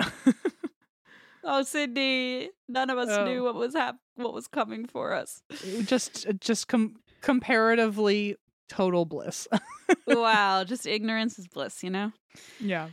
[1.44, 2.50] oh Cindy!
[2.68, 3.26] none of us Oh.
[3.26, 5.42] knew what was hap- what was coming for us
[5.86, 8.36] just just com- comparatively
[8.68, 9.48] total bliss.
[10.08, 12.12] wow, just ignorance is bliss, you know?
[12.60, 12.90] yeah.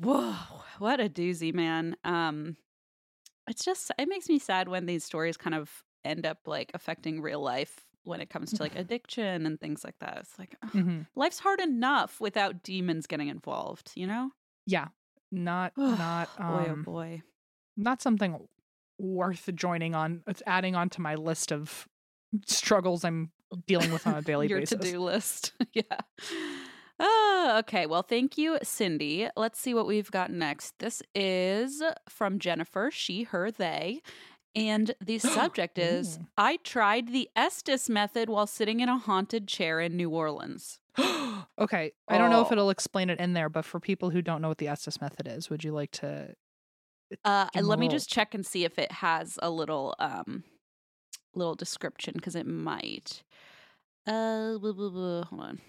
[0.00, 0.34] Whoa,
[0.78, 1.96] what a doozy, man.
[2.04, 2.56] Um
[3.48, 7.20] it's just it makes me sad when these stories kind of end up like affecting
[7.20, 10.18] real life when it comes to like addiction and things like that.
[10.20, 14.30] It's like ugh, hmm life's hard enough without demons getting involved, you know?
[14.66, 14.88] Yeah.
[15.32, 17.22] Not not boy um oh boy.
[17.76, 18.46] not something
[18.98, 20.22] worth joining on.
[20.26, 21.86] It's adding on to my list of
[22.46, 23.30] struggles I'm
[23.66, 24.78] dealing with on a daily Your basis.
[24.78, 25.52] to-do list.
[25.72, 25.82] yeah.
[26.98, 27.84] Oh, okay.
[27.86, 29.28] Well, thank you, Cindy.
[29.36, 30.78] Let's see what we've got next.
[30.78, 34.00] This is from Jennifer, she, her, they.
[34.56, 36.18] And the subject is.
[36.36, 40.80] I tried the Estes method while sitting in a haunted chair in New Orleans.
[40.98, 41.92] okay.
[42.08, 42.52] I don't know if Oh.
[42.52, 45.28] it'll explain it in there, but for people who don't know what the Estes method
[45.28, 46.34] is, would you like to
[47.24, 50.42] Uh, a let me just check and see if it has a little um
[51.34, 53.22] little description because it might.
[54.06, 55.24] Uh, blah, blah, blah.
[55.24, 55.60] hold on.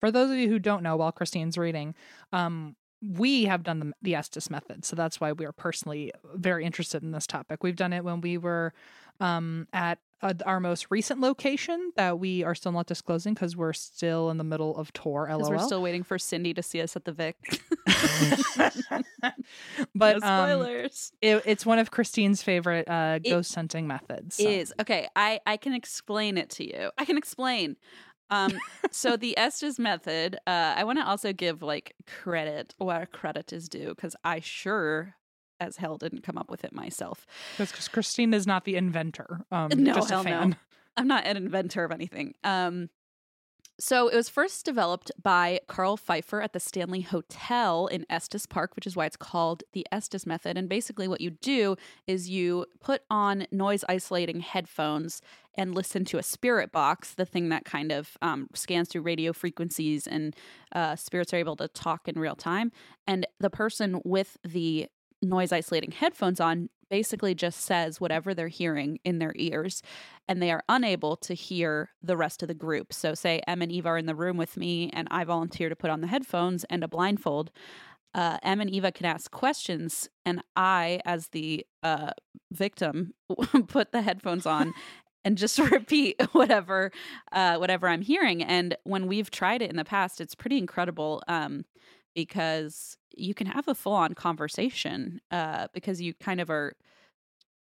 [0.00, 1.94] For those of you who don't know, while Christine's reading,
[2.32, 4.84] um, we have done the, the Estes method.
[4.84, 7.62] So that's why we are personally very interested in this topic.
[7.62, 8.72] We've done it when we were
[9.20, 13.72] um, at uh, our most recent location that we are still not disclosing because we're
[13.72, 15.28] still in the middle of tour.
[15.30, 15.48] LOL.
[15.48, 17.36] we're still waiting for Cindy to see us at the Vic.
[19.94, 21.12] but no um, spoilers.
[21.22, 24.36] it, it's one of Christine's favorite uh, ghost hunting methods.
[24.36, 27.76] so- is okay i i can explain it to you i can explain
[28.30, 28.52] um
[28.90, 33.68] so the estes method uh i want to also give like credit where credit is
[33.68, 35.14] due because i sure
[35.60, 39.40] as hell didn't come up with it myself Because Christine is not the inventor.
[39.50, 40.54] Um, No, just a hell no.
[40.96, 42.90] i'm not an inventor of anything um
[43.80, 48.74] so it was first developed by Carl Pfeiffer at the Stanley Hotel in Estes Park,
[48.74, 50.58] which is why it's called the Estes method.
[50.58, 55.22] And basically, what you do is you put on noise isolating headphones
[55.54, 59.32] and listen to a spirit box, the thing that kind of um, scans through radio
[59.32, 60.34] frequencies and
[60.72, 62.72] uh, spirits are able to talk in real time.
[63.06, 64.88] And the person with the
[65.22, 69.82] noise isolating headphones on basically just says whatever they're hearing in their ears
[70.28, 72.92] and they are unable to hear the rest of the group.
[72.92, 75.76] So, say Em and Eva are in the room with me, and I volunteer to
[75.76, 77.50] put on the headphones and a blindfold.
[78.14, 82.10] Uh, Em and Eva can ask questions, and I, as the uh,
[82.50, 83.14] victim,
[83.68, 84.74] put the headphones on
[85.24, 86.90] and just repeat whatever
[87.32, 88.42] uh, whatever I'm hearing.
[88.42, 91.64] And when we've tried it in the past, it's pretty incredible um,
[92.18, 96.74] because you can have a full on conversation uh, because you kind of are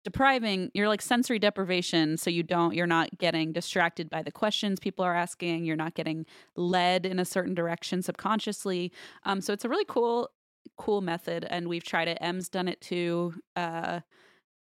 [0.03, 4.79] depriving you're like sensory deprivation so you don't you're not getting distracted by the questions
[4.79, 8.91] people are asking you're not getting led in a certain direction subconsciously
[9.23, 10.29] um so it's a really cool
[10.77, 13.99] cool method and we've tried it Em's done it too uh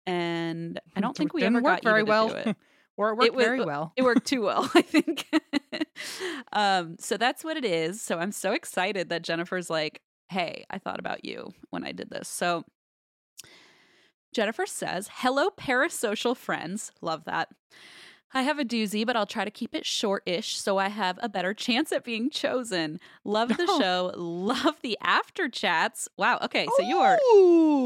[0.08, 2.34] and i don't think we ever got very well.
[2.34, 2.56] it.
[2.98, 3.94] or it worked It was- very well.
[3.96, 5.26] it worked too well i think
[6.54, 10.78] um so that's what it is so i'm so excited that jennifer's like hey i
[10.78, 12.64] thought about you when i did this so
[14.34, 17.50] jennifer says hello parasocial friends love that
[18.34, 21.30] I have a doozy, but I'll try to keep it short-ish so I have a
[21.30, 23.00] better chance at being chosen.
[23.24, 23.80] Love the Oh.
[23.82, 24.12] show.
[24.18, 26.10] Love the after chats.
[26.18, 26.38] Wow.
[26.44, 27.18] Okay, so you are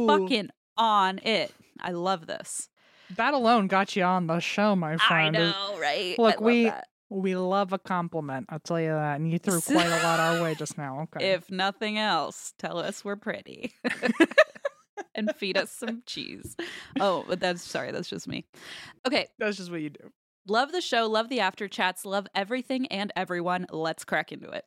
[0.08, 1.54] fucking on it.
[1.80, 2.70] I love this.
[3.18, 5.36] That alone got you on the show, my friend.
[5.38, 6.18] I know, right?
[6.20, 6.88] Look, love we- that.
[7.14, 8.46] We love a compliment.
[8.48, 9.20] I'll tell you that.
[9.20, 11.02] And you threw quite a lot our way just now.
[11.14, 11.32] Okay.
[11.34, 13.74] If nothing else, tell us we're pretty.
[15.16, 16.56] and feed us some cheese.
[17.02, 18.46] Oh, but that's sorry, that's just me.
[19.06, 20.10] Okay, That's just what you do.
[20.48, 23.66] love the show, love the after chats, love everything and everyone.
[23.72, 24.64] Let's crack into it.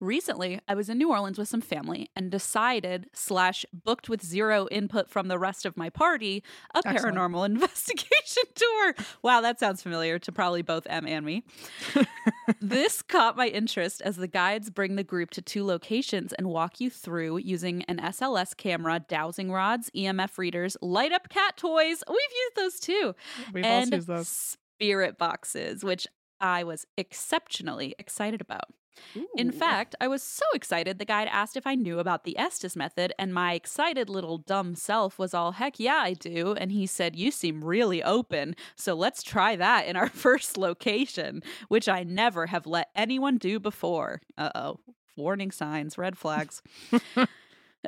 [0.00, 4.66] Recently, I was in New Orleans with some family and decided slash booked with zero
[4.70, 6.42] input from the rest of my party
[6.74, 7.16] a Excellent.
[7.16, 8.94] paranormal investigation tour.
[9.22, 11.44] Wow, that sounds familiar to probably both Em and me.
[12.60, 16.80] this caught my interest as the guides bring the group to two locations and walk
[16.80, 22.02] you through using an SLS camera, dowsing rods, EMF readers, light up cat toys.
[22.08, 23.14] We've used those too
[23.52, 24.28] We've and also used those.
[24.28, 26.06] spirit boxes, which
[26.40, 28.64] I was exceptionally excited about.
[29.36, 32.76] In fact, I was so excited the guide asked if I knew about the Estes
[32.76, 36.54] method, and my excited little dumb self was all, heck yeah, I do.
[36.54, 41.42] And he said, You seem really open, so let's try that in our first location,
[41.68, 44.20] which I never have let anyone do before.
[44.36, 44.80] Uh oh.
[45.16, 46.60] Warning signs, red flags.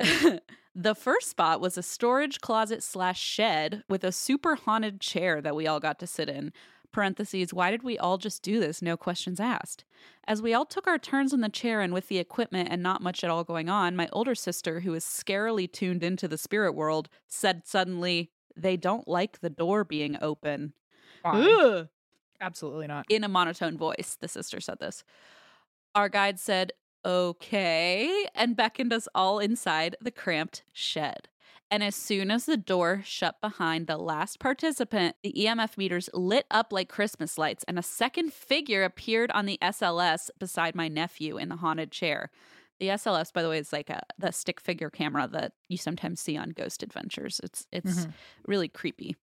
[0.75, 5.55] the first spot was a storage closet slash shed with a super haunted chair that
[5.55, 6.53] we all got to sit in.
[6.91, 8.81] Parentheses, why did we all just do this?
[8.81, 9.83] No questions asked.
[10.27, 13.01] As we all took our turns in the chair and with the equipment and not
[13.01, 16.73] much at all going on, my older sister, who is scarily tuned into the spirit
[16.73, 20.73] world, said suddenly, They don't like the door being open.
[22.41, 23.05] Absolutely not.
[23.09, 24.17] in a monotone voice.
[24.19, 25.03] The sister said this.
[25.95, 26.71] Our guide said,
[27.05, 31.29] okay, and beckoned us all inside the cramped shed.
[31.69, 36.45] And as soon as the door shut behind the last participant, the EMF meters lit
[36.49, 41.37] up like Christmas lights, and a second figure appeared on the SLS beside my nephew
[41.37, 42.29] in the haunted chair.
[42.79, 46.21] The SLS, by the way, is like a the stick figure camera that you sometimes
[46.21, 47.41] see on Ghost Adventures.
[47.43, 48.13] It's it's Mhm.
[48.45, 49.17] really creepy.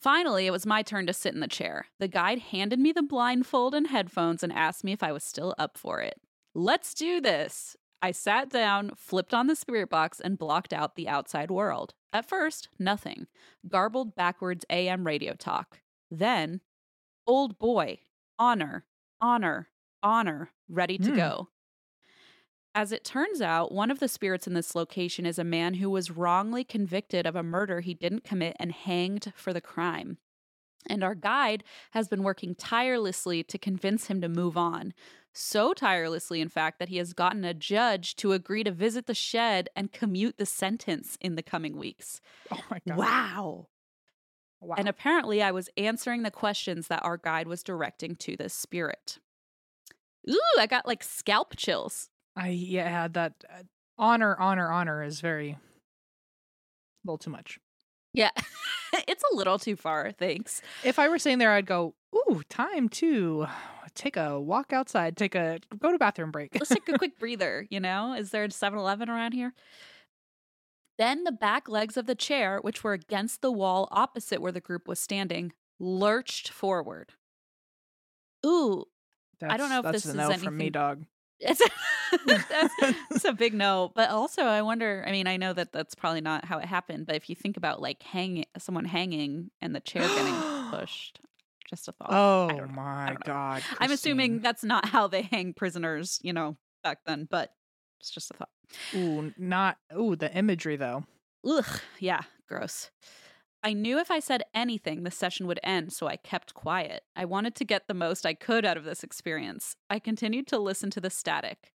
[0.00, 1.86] Finally, it was my turn to sit in the chair.
[1.98, 5.54] The guide handed me the blindfold and headphones and asked me if I was still
[5.58, 6.20] up for it.
[6.54, 7.76] Let's do this.
[8.02, 11.94] I sat down, flipped on the spirit box, and blocked out the outside world.
[12.12, 13.26] At first, nothing.
[13.68, 15.80] Garbled backwards AM radio talk.
[16.10, 16.60] Then,
[17.26, 18.00] old boy,
[18.38, 18.84] honor,
[19.20, 19.68] honor,
[20.02, 21.16] honor, ready to Hmm.
[21.16, 21.48] go.
[22.74, 25.88] As it turns out, one of the spirits in this location is a man who
[25.88, 30.18] was wrongly convicted of a murder he didn't commit and hanged for the crime.
[30.88, 34.94] And our guide has been working tirelessly to convince him to move on.
[35.32, 39.14] So tirelessly, in fact, that he has gotten a judge to agree to visit the
[39.14, 42.20] shed and commute the sentence in the coming weeks.
[42.50, 42.96] Oh my god.
[42.96, 43.66] Wow.
[44.60, 44.76] Wow.
[44.78, 49.18] And apparently, I was answering the questions that our guide was directing to this spirit.
[50.28, 52.08] Ooh, I got like scalp chills.
[52.34, 53.62] I yeah, that uh,
[53.98, 55.58] honor, honor, honor is very a
[57.04, 57.60] little too much.
[58.16, 58.30] Yeah,
[59.06, 60.10] it's a little too far.
[60.10, 60.62] Thanks.
[60.82, 63.46] If I were sitting there, I'd go, "Ooh, time to
[63.94, 67.66] take a walk outside, take a go to bathroom break." Let's take a quick breather,
[67.70, 68.14] you know?
[68.14, 69.52] Is there a 7 Eleven around here?
[70.98, 74.62] Then the back legs of the chair, which were against the wall opposite where the
[74.62, 77.12] group was standing, lurched forward.
[78.46, 78.86] Ooh,
[79.42, 81.04] I don't know if that's this a is no from me, dog.
[81.40, 81.60] It's
[82.26, 82.74] that's,
[83.10, 83.92] that's a big no.
[83.94, 85.04] But also, I wonder.
[85.06, 87.06] I mean, I know that that's probably not how it happened.
[87.06, 90.34] But if you think about like hanging, someone hanging and the chair getting
[90.70, 91.20] pushed,
[91.68, 92.08] just a thought.
[92.10, 93.62] Oh my god!
[93.78, 97.26] I'm assuming that's not how they hang prisoners, you know, back then.
[97.30, 97.52] But
[98.00, 98.50] it's just a thought.
[98.94, 101.04] Ooh, not ooh the imagery though.
[101.48, 102.90] Ugh, yeah, gross.
[103.62, 107.02] I knew if I said anything, the session would end, so I kept quiet.
[107.16, 109.76] I wanted to get the most I could out of this experience.
[109.90, 111.72] I continued to listen to the static.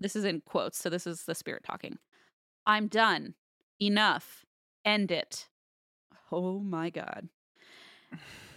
[0.00, 1.98] This is in quotes, so this is the spirit talking.
[2.66, 3.34] I'm done.
[3.80, 4.44] Enough.
[4.84, 5.48] End it.
[6.32, 7.28] Oh my God.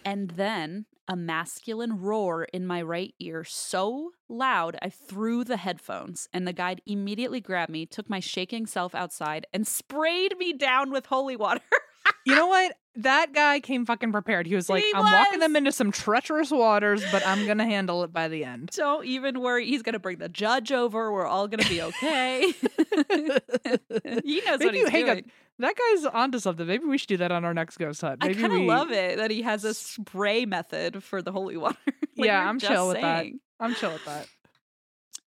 [0.06, 6.28] And then a masculine roar in my right ear so loud I threw the headphones,
[6.34, 10.92] and the guide immediately grabbed me, took my shaking self outside, and sprayed me down
[10.92, 11.62] with holy water.
[12.28, 12.74] You know what?
[12.96, 14.48] That guy came fucking prepared.
[14.48, 15.40] He was like, He "I'm walking was.
[15.40, 19.40] them into some treacherous waters, but I'm gonna handle it by the end." Don't even
[19.40, 19.68] worry.
[19.68, 21.12] He's going to bring the judge over.
[21.12, 22.54] We're all going to be okay.
[24.24, 25.32] he knows what Maybe- he's hang doing.
[25.60, 26.68] That guy's onto something.
[26.68, 28.24] Maybe we should do that on our next ghost hunt.
[28.24, 31.32] I Maybe kind of we- love it that he has a spray method for the
[31.32, 31.78] holy water.
[32.20, 33.22] Like Yeah, were I'm just chill with that.
[33.22, 33.40] saying.
[33.60, 34.28] I'm chill with that.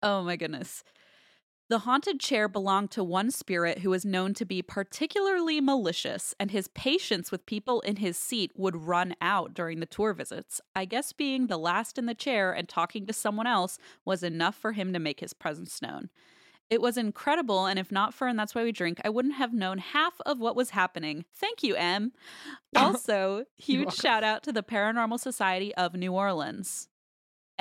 [0.01, 0.83] Oh my goodness.
[1.71, 6.51] The haunted chair belonged to one spirit who was known to be particularly malicious, and
[6.51, 10.59] his patience with people in his seat would run out during the tour visits.
[10.75, 14.55] I guess being the last in the chair and talking to someone else was enough
[14.55, 16.09] for him to make his presence known.
[16.69, 19.53] It was incredible, and if not for And That's Why We Drink, I wouldn't have
[19.53, 21.23] known half of what was happening.
[21.33, 22.11] Thank you, Em.
[22.75, 26.89] Also, huge shout out to the Paranormal Society of New Orleans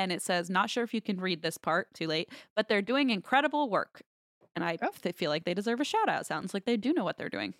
[0.00, 2.82] and it says, not sure if you can read this part, too late, but they're
[2.82, 4.02] doing incredible work.
[4.56, 4.90] And I Oh.
[5.12, 6.26] feel like they deserve a shout out.
[6.26, 7.54] Sounds like they do know what they're doing.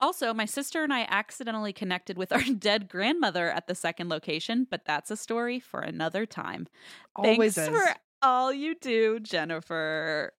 [0.00, 4.66] Also, my sister and I accidentally connected with our dead grandmother at the second location,
[4.70, 6.68] but that's a story for another time.
[7.16, 7.82] Always Thanks is.
[7.82, 10.32] for all you do, Jennifer.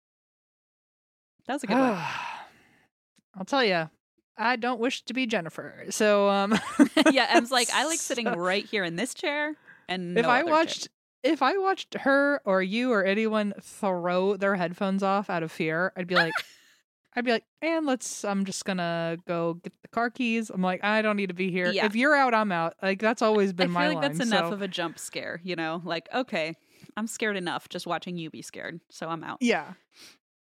[1.48, 1.98] That was a good one.
[3.36, 3.90] I'll tell you,
[4.38, 5.86] I don't wish to be Jennifer.
[5.90, 6.58] So, um,
[7.12, 9.56] yeah, Em's like, I like sitting right here in this chair.
[9.92, 10.88] And if no I other chair." watched,
[11.24, 15.92] if I watched her or you or anyone throw their headphones off out of fear,
[15.96, 16.34] I'd be like,
[17.16, 18.24] I'd be like, and let's.
[18.24, 20.50] I'm just gonna go get the car keys.
[20.50, 21.70] I'm like, I don't need to be here.
[21.72, 21.86] Yeah.
[21.86, 22.76] If you're out, I'm out.
[22.82, 24.18] Like that's always been I been feel my like line.
[24.18, 25.82] that's enough so- of a jump scare, you know?
[25.84, 26.56] Like, okay,
[26.96, 29.40] I'm scared enough just watching you be scared, so I'm out.
[29.42, 29.74] Yeah.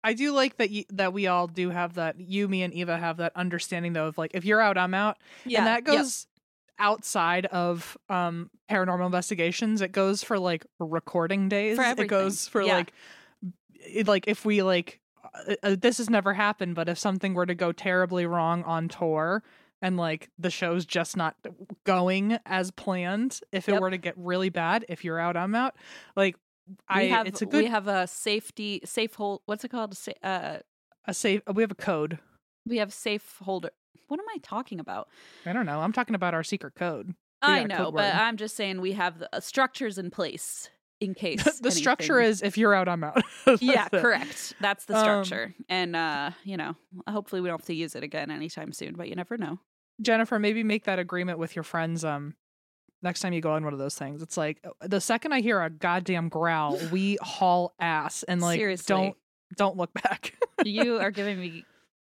[0.04, 2.98] I do like that y- that we all do have that you, me, and Eva
[2.98, 6.28] have that understanding though of like if you're out, I'm out, Yeah, and that goes
[6.80, 9.82] outside of um paranormal investigations.
[9.82, 11.78] It goes for like recording days.
[11.80, 12.78] It goes for Yeah.
[12.78, 12.94] like
[13.74, 15.00] it, like if we like
[15.48, 18.88] uh, uh, this has never happened, but if something were to go terribly wrong on
[18.88, 19.44] tour.
[19.80, 21.36] And like the show's just not
[21.84, 23.42] going as planned.
[23.52, 23.82] If it Yep.
[23.82, 25.76] were to get really bad, if you're out, I'm out.
[26.16, 26.36] Like
[26.90, 29.42] I, we have it's a good we have a safety safe hold.
[29.46, 29.96] What's it called?
[29.96, 30.58] Sa- Uh,
[31.06, 31.42] a safe.
[31.54, 32.18] We have a code.
[32.66, 33.70] we have safe holder.
[34.08, 35.10] What am I talking about?
[35.46, 35.80] I don't know.
[35.82, 37.08] I'm talking about our secret code.
[37.08, 37.14] We
[37.54, 38.16] I know, but.
[38.16, 40.70] I'm just saying we have the uh, structures in place
[41.00, 43.22] in case the structure is if you're out, I'm out.
[43.62, 44.02] yeah, it.
[44.02, 44.56] correct.
[44.60, 46.76] That's the Um, structure, and uh, you know,
[47.08, 48.96] hopefully we don't have to use it again anytime soon.
[48.96, 49.60] But you never know.
[50.02, 52.04] Jennifer, maybe make that agreement with your friends.
[52.04, 52.36] Um,
[53.04, 55.42] next time you go on one of those things, it's like uh, the second I
[55.42, 58.86] hear a goddamn growl, we haul ass and like Seriously.
[58.96, 59.18] don't
[59.56, 60.34] don't look back.
[60.66, 61.64] you are giving me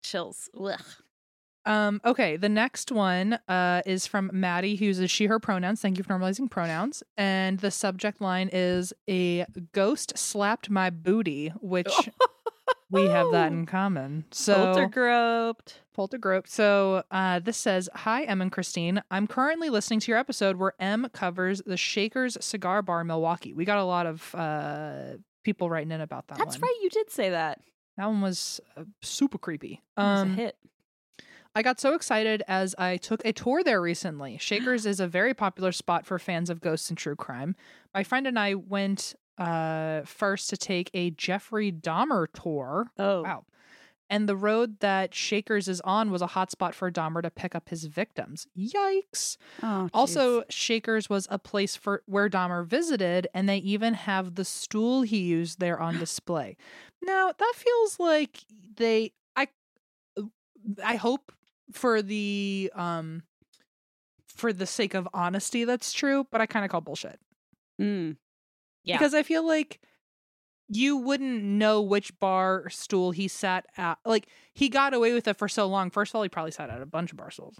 [0.04, 0.48] chills.
[0.58, 0.80] Ugh.
[1.68, 5.80] Um, okay, the next one uh, is from Maddie, who uses she, her pronouns.
[5.82, 7.02] Thank you for normalizing pronouns.
[7.16, 11.92] And the subject line is a ghost slapped my booty, which
[12.90, 14.24] we have that in common.
[14.30, 15.74] So Poltergroped.
[15.96, 16.48] Poltergrope.
[16.48, 19.02] So uh, this says, "Hi, Em and Christine.
[19.10, 23.52] I'm currently listening to your episode where Em covers the Shakers Cigar Bar, Milwaukee.
[23.52, 26.62] We got a lot of uh, people writing in about that That's one.
[26.62, 26.76] right.
[26.82, 27.60] You did say that.
[27.98, 29.82] That one was uh, super creepy.
[29.96, 30.56] It was Um, a hit.
[31.58, 34.38] I got so excited as I took a tour there recently.
[34.38, 37.56] Shakers is a very popular spot for fans of ghosts and true crime.
[37.92, 42.92] My friend and I went uh, first to take a Jeffrey Dahmer tour.
[42.96, 43.44] Oh, Wow.
[44.08, 47.70] And the road that Shakers is on was a hotspot for Dahmer to pick up
[47.70, 48.46] his victims.
[48.56, 49.36] Yikes.
[49.60, 50.44] Oh, Also.
[50.48, 55.18] Shakers was a place for where Dahmer visited, and they even have the stool he
[55.18, 56.56] used there on display.
[57.02, 58.44] Now, that feels like
[58.76, 59.48] they I
[60.84, 61.32] I hope
[61.72, 63.22] for the um
[64.26, 67.18] for the sake of honesty that's true, but I kind of call bullshit.
[67.80, 68.16] Mm.
[68.84, 68.96] Yeah.
[68.98, 69.80] Because I feel like
[70.70, 73.98] you wouldn't know which bar or stool he sat at.
[74.04, 75.90] Like he got away with it for so long.
[75.90, 77.56] First of all, he probably sat at a bunch of bar stools.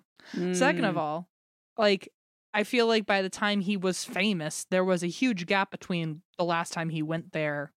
[0.53, 0.99] Second of Mm.
[0.99, 1.29] all,
[1.77, 2.09] like
[2.55, 6.23] I feel like by the time he was famous, there was a huge gap between
[6.37, 7.73] the last time he went there.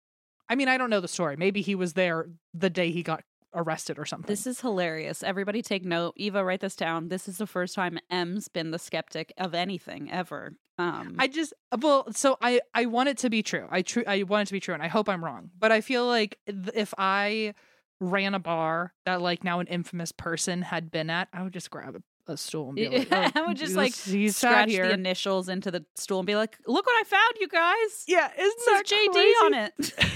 [0.49, 1.37] I mean, I don't know the story.
[1.37, 3.23] Maybe he was there the day he got
[3.55, 4.29] arrested or something.
[4.29, 5.23] This is hilarious.
[5.23, 6.15] Everybody take note.
[6.17, 7.09] Eva, write this down.
[7.09, 10.55] This is the first time Em's been the skeptic of anything ever.
[10.79, 13.67] Um, I just well, so I I want it to be true.
[13.71, 15.51] I true I want it to be true, and I hope I'm wrong.
[15.59, 17.55] But I feel like th- if I
[18.01, 21.69] ran a bar that like now an infamous person had been at, I would just
[21.71, 24.87] grab a, a stool and be like, I oh, would just like scratch here.
[24.87, 28.31] the initials into the stool and be like, "Look what I found, you guys." Yeah,
[28.39, 29.95] isn't It says that JD on it.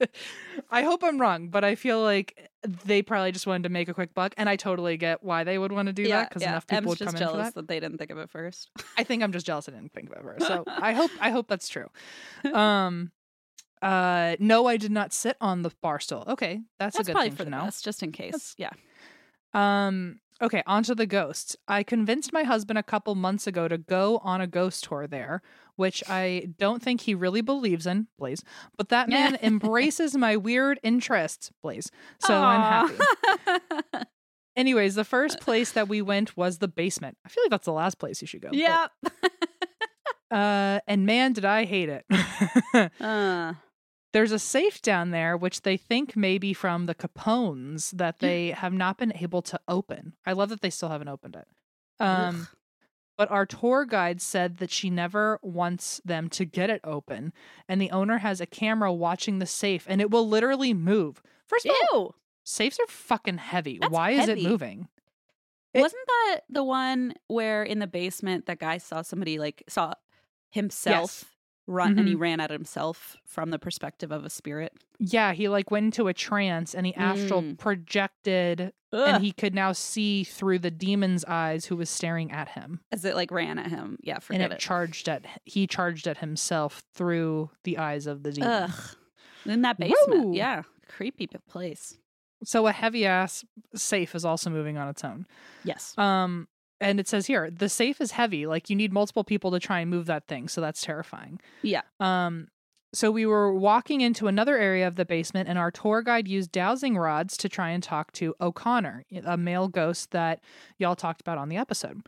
[0.70, 2.50] I hope I'm wrong, but I feel like
[2.84, 5.56] they probably just wanted to make a quick buck, and I totally get why they
[5.58, 7.54] would want to do that because enough people Em's would just come in for jealous
[7.54, 7.68] that.
[7.68, 8.68] they didn't think of it first.
[8.98, 10.46] I think I'm just jealous I didn't think of it first.
[10.46, 11.88] So I hope I hope that's true.
[12.52, 13.12] Um
[13.80, 16.24] uh no, I did not sit on the bar stool.
[16.28, 17.62] Okay, that's, That's a good probably thing for to the know.
[17.64, 18.54] best, just in case.
[18.58, 18.70] yeah.
[19.54, 21.56] Um okay, on to the ghosts.
[21.66, 25.42] I convinced my husband a couple months ago to go on a ghost tour there,
[25.78, 28.42] which I don't think he really believes in, Blaze.
[28.76, 31.90] But that man embraces my weird interests, Blaze.
[32.20, 34.04] So I'm happy.
[34.56, 37.16] Anyways, the first place that we went was the basement.
[37.24, 38.50] I feel like that's the last place you should go.
[38.52, 38.88] Yeah.
[40.30, 42.04] Uh, and man, did I hate it.
[43.00, 43.54] uh,
[44.12, 48.50] There's a safe down there, which they think may be from the Capones that they
[48.50, 50.12] have not been able to open.
[50.26, 51.46] I love that they still haven't opened it.
[51.98, 52.48] Um.
[53.18, 57.34] But our tour guide said that she never wants them to get it open,
[57.68, 61.20] and the owner has a camera watching the safe, and it will literally move.
[61.46, 62.14] First of all,
[62.44, 63.78] safes are fucking heavy.
[63.80, 64.88] That's Why is it moving?
[65.74, 69.92] It- Wasn't that the one where in the basement that guy saw somebody like saw
[70.50, 71.36] himself
[71.68, 72.20] run and he Mhm.
[72.20, 74.72] ran at himself from the perspective of a spirit?
[74.98, 77.58] Yeah, he like went into a trance and he astral Mm.
[77.58, 79.08] projected Ugh.
[79.14, 83.04] and he could now see through the demon's eyes who was staring at him As
[83.04, 83.98] it like ran at him.
[84.02, 84.58] Yeah, and forget it, it.
[84.58, 88.96] charged at he charged at himself through the eyes of the demon Ugh.
[89.46, 90.26] In that basement.
[90.28, 90.34] Woo.
[90.34, 90.62] Yeah.
[90.88, 91.98] Creepy place.
[92.44, 93.44] so a heavy ass
[93.74, 95.26] safe is also moving on its own
[95.64, 95.96] Yes.
[95.98, 96.46] um
[96.80, 99.80] and it says here the safe is heavy like you need multiple people to try
[99.80, 101.82] and move that thing so that's terrifying Yeah.
[102.00, 102.48] um
[102.94, 106.50] so we were walking into another area of the basement and our tour guide used
[106.52, 110.40] dowsing rods to try and talk to o'connor a male ghost that
[110.78, 112.02] y'all talked about on the episode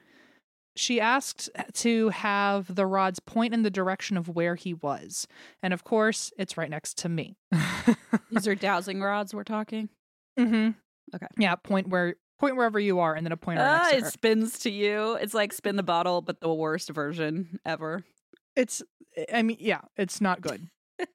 [0.76, 5.26] she asked to have the rods point in the direction of where he was
[5.62, 7.36] and of course it's right next to me
[8.30, 9.88] These are dowsing rods we're talking.
[10.38, 10.70] mm-hmm.
[11.14, 11.26] Okay.
[11.38, 14.12] yeah point where point wherever you are and then a pointer Ah, next to it
[14.12, 15.14] spins to you.
[15.14, 18.02] It's like spin the bottle, but the worst version ever.
[18.56, 18.82] it's
[19.32, 20.68] i mean yeah it's not good.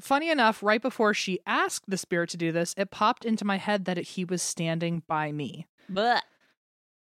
[0.00, 3.56] Funny enough right before she asked the spirit to do this it popped into my
[3.58, 5.66] head that it, he was standing by me.
[5.88, 6.24] But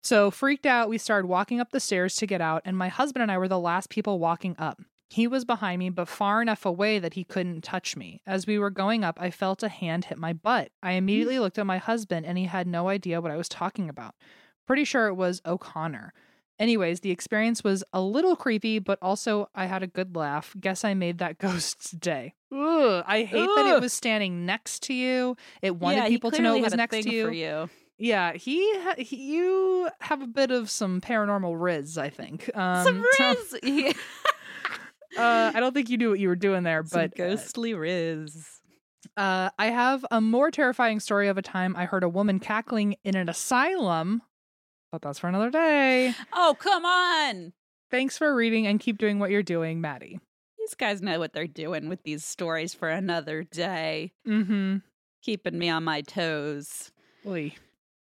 [0.03, 3.23] so freaked out we started walking up the stairs to get out and my husband
[3.23, 4.83] and i were the last people walking up
[5.15, 8.59] he was behind me but far enough away that he couldn't touch me as we
[8.59, 11.79] were going up i felt a hand hit my butt i immediately looked at my
[11.79, 14.15] husband and he had no idea what i was talking about
[14.67, 16.13] pretty sure it was o'connor
[16.59, 20.55] Anyways, the experience was a little creepy, but also I had a good laugh.
[20.59, 22.35] Guess I made that ghost's day.
[22.53, 25.37] Ugh, I hate that it was standing next to you.
[25.63, 27.27] It wanted yeah, people to know it was next to you.
[27.27, 27.69] For you.
[27.99, 32.51] Yeah, he, he, you have a bit of some paranormal riz, I think.
[32.55, 33.59] Um, Some so, riz.
[33.63, 33.93] Yeah.
[35.17, 37.75] Uh, I don't think you knew what you were doing there, Some but uh, ghostly
[37.75, 38.47] riz.
[39.17, 42.97] uh, I have a more terrifying story of a time I heard a woman cackling
[43.05, 44.23] in an asylum.
[44.93, 46.15] But that's for another day.
[46.33, 47.53] Oh, come on.
[47.91, 50.21] Thanks for reading and keep doing what you're doing, Maddie.
[50.59, 54.13] These guys know what they're doing with these stories for another day.
[54.27, 54.79] Mm-hmm.
[55.23, 56.91] Keeping me on my toes.
[57.27, 57.55] Oy.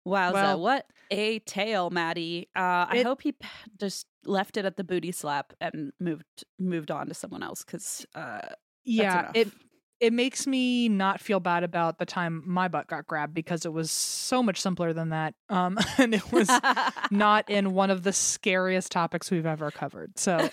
[0.06, 2.48] Wowza, Well- what a tale, Maddie.
[2.56, 3.46] Uh, I hope he p-
[3.78, 8.06] just left it at the booty slap and moved moved on to someone else because
[8.14, 8.40] uh,
[8.84, 9.48] Yeah, it
[9.98, 13.72] it makes me not feel bad about the time my butt got grabbed because it
[13.72, 15.34] was so much simpler than that.
[15.48, 16.50] Um, and it was
[17.10, 20.18] not in one of the scariest topics we've ever covered.
[20.18, 20.36] So,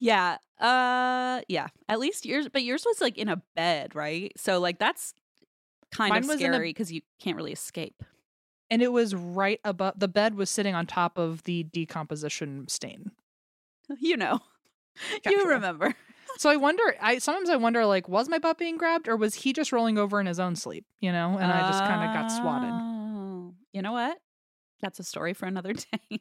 [0.00, 0.36] yeah.
[0.60, 1.68] Uh yeah.
[1.88, 4.32] At least yours but yours was like in a bed, right?
[4.36, 5.14] So like that's
[5.92, 8.02] kind Mine of was in a- scary because you can't really escape.
[8.70, 13.10] And it was right above the bed was sitting on top of the decomposition stain.
[14.00, 14.40] You know.
[15.26, 15.94] You remember.
[16.36, 16.82] So I wonder.
[17.00, 19.98] I sometimes I wonder, like, was my butt being grabbed, or was he just rolling
[19.98, 20.84] over in his own sleep?
[21.00, 22.70] You know, and I just kind of got swatted.
[22.72, 23.54] Oh.
[23.72, 24.18] You know what?
[24.80, 26.20] That's a story for another day.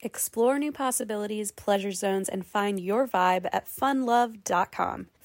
[0.00, 5.06] Explore new possibilities, pleasure zones, and find your vibe at funlove.com.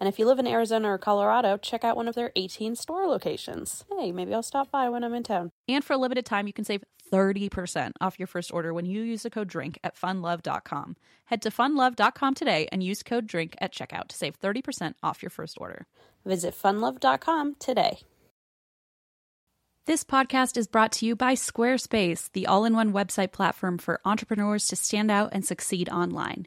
[0.00, 3.06] And if you live in Arizona or Colorado, check out one of their 18 store
[3.06, 3.84] locations.
[3.98, 5.50] Hey, maybe I'll stop by when I'm in town.
[5.66, 9.02] And for a limited time, you can save 30% off your first order when you
[9.02, 10.96] use the code DRINK at funlove.com.
[11.26, 15.30] Head to funlove.com today and use code DRINK at checkout to save 30% off your
[15.30, 15.86] first order.
[16.24, 17.98] Visit funlove.com today.
[19.86, 24.02] This podcast is brought to you by Squarespace, the all in one website platform for
[24.04, 26.46] entrepreneurs to stand out and succeed online.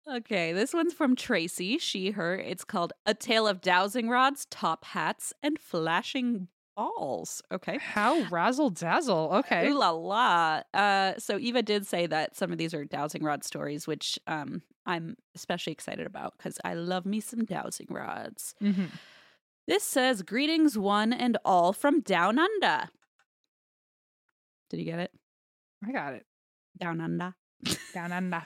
[0.08, 2.38] Okay, this one's from Tracy, she, her.
[2.38, 7.42] It's called A Tale of Dowsing Rods, Top Hats, and Flashing Balls.
[7.52, 7.78] Okay.
[7.82, 9.30] How razzle dazzle.
[9.36, 9.70] Okay.
[9.70, 10.62] Ooh la la.
[10.74, 14.62] Uh, so Eva did say that some of these are dowsing rod stories, which um,
[14.86, 18.56] I'm especially excited about because I love me some dowsing rods.
[18.60, 18.86] hmm
[19.68, 22.90] This says, Greetings, one and all from Down Under.
[24.70, 25.12] Did you get it?
[25.88, 26.26] I got it.
[26.80, 27.36] Down Under.
[27.94, 28.44] Down under.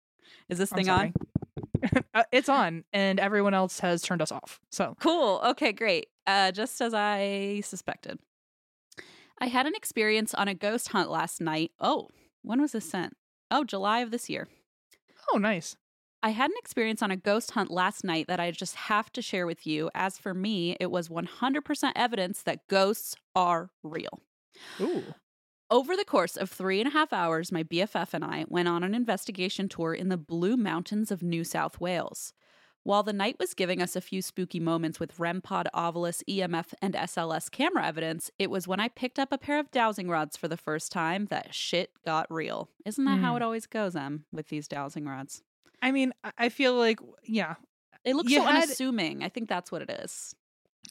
[0.48, 0.98] Is this I'm thing on?
[0.98, 1.12] sorry.
[2.32, 4.60] it's on, and everyone else has turned us off.
[4.70, 5.40] So Cool.
[5.44, 6.08] Okay, great.
[6.26, 8.18] Uh, just as I suspected.
[9.38, 11.72] I had an experience on a ghost hunt last night.
[11.80, 12.08] Oh,
[12.42, 13.16] when was this sent?
[13.50, 14.48] Oh, July of this year.
[15.32, 15.76] Oh, nice.
[16.22, 19.22] I had an experience on a ghost hunt last night that I just have to
[19.22, 19.90] share with you.
[19.94, 24.20] As for me, it was 100% evidence that ghosts are real.
[24.80, 25.02] Ooh.
[25.72, 28.84] Over the course of three and a half hours, my BFF and I went on
[28.84, 32.34] an investigation tour in the Blue Mountains of New South Wales.
[32.82, 36.74] While the night was giving us a few spooky moments with REM pod, Ovilus, EMF,
[36.82, 40.36] and SLS camera evidence, it was when I picked up a pair of dowsing rods
[40.36, 42.68] for the first time that shit got real.
[42.84, 43.36] Isn't that how Mm.
[43.36, 45.42] it always goes, Em, with these dowsing rods?
[45.80, 47.54] I mean, I- feel like, yeah,
[48.04, 49.22] They look You so had- unassuming.
[49.22, 50.34] I think that's what it is.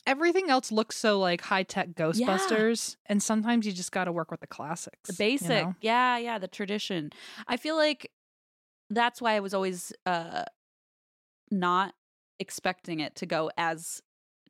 [0.07, 4.31] Everything else looks so like high tech Ghostbusters, and sometimes you just got to work
[4.31, 5.09] with the classics.
[5.09, 5.49] The you basic.
[5.65, 5.75] know?
[5.81, 7.11] Yeah, yeah, the tradition.
[7.47, 8.11] I feel like
[8.89, 10.43] that's why I was always uh
[11.49, 11.93] not
[12.39, 14.01] expecting it to go as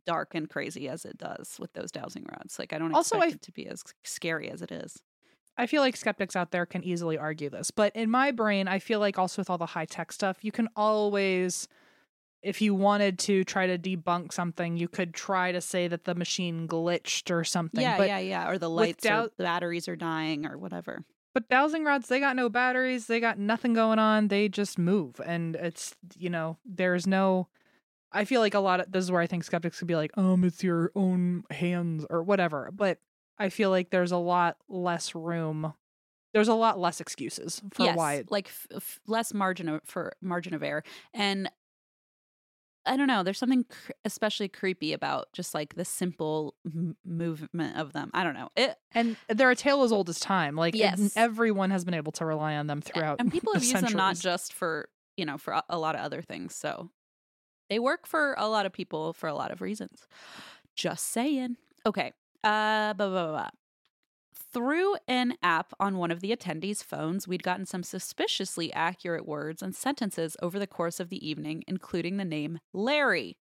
[0.06, 2.58] dark and crazy as it does with those dowsing rods.
[2.58, 5.02] Like I don't Also, expect I- it to be as scary as it is.
[5.58, 8.80] I feel like skeptics out there can easily argue this, but in my brain, I
[8.80, 11.68] feel like also with all the high tech stuff, you can always,
[12.42, 16.16] if you wanted to try to debunk something, you could try to say that the
[16.16, 17.82] machine glitched or something.
[17.82, 18.50] Yeah, but, yeah, yeah.
[18.50, 21.04] Or the lights or the batteries are dying or whatever.
[21.34, 24.28] But dowsing rods, they got no batteries, they got nothing going on.
[24.28, 27.48] They just move, and it's you know, there's no
[28.12, 30.18] I feel like a lot of this is where I think skeptics could be like,
[30.18, 32.70] um, it's your own hands or whatever.
[32.74, 33.00] But
[33.38, 35.74] I feel like there's a lot less room.
[36.34, 38.24] There's a lot less excuses for yes, why.
[38.30, 40.84] like f- f- less margin of, for margin of error
[41.14, 41.50] and
[42.86, 47.78] i don't know there's something cr- especially creepy about just like the simple m- movement
[47.78, 50.56] of them i don't know it And they're a tale as old as time.
[50.56, 51.14] Like Yes.
[51.16, 53.20] everyone has been able to rely on them throughout.
[53.20, 55.96] and people the have used them not just for you know for a, a lot
[55.96, 56.90] of other things so
[57.70, 60.08] they work for a lot of people for a lot of reasons
[60.76, 61.56] just saying
[61.86, 62.12] okay
[62.44, 63.50] uh blah, blah, blah, blah.
[64.52, 69.62] Through an app on one of the attendees phones we'd gotten some suspiciously accurate words
[69.62, 73.38] and sentences over the course of the evening including the name larry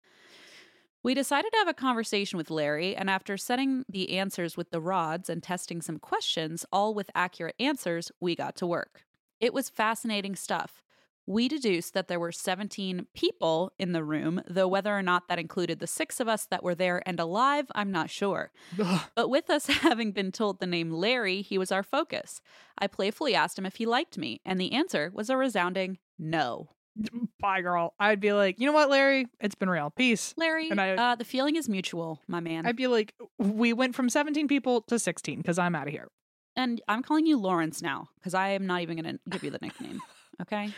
[1.05, 4.81] we decided to have a conversation with Larry, and after setting the answers with the
[4.81, 9.05] rods and testing some questions, all with accurate answers, we got to work.
[9.39, 10.83] It was fascinating stuff.
[11.27, 15.39] We deduced that there were 17 people in the room, though whether or not that
[15.39, 18.53] included the six of us that were there and alive, I'm not sure.
[19.15, 22.41] But with us having been told the name Larry, he was our focus.
[22.79, 26.69] I playfully asked him if he liked me, and the answer was a resounding no.
[27.41, 27.95] Bye, girl.
[27.99, 29.27] I'd be like, you know what, Larry?
[29.41, 29.91] It's been real.
[29.91, 30.35] Peace.
[30.37, 32.67] Larry, And I- uh, the feeling is mutual, my man.
[32.67, 36.09] I'd be like, we went from 17 people to 16 because I'm out of here.
[36.55, 39.51] and I'm calling you Lawrence now because I am not even going to give you
[39.51, 40.01] the nickname.
[40.43, 40.75] Okay.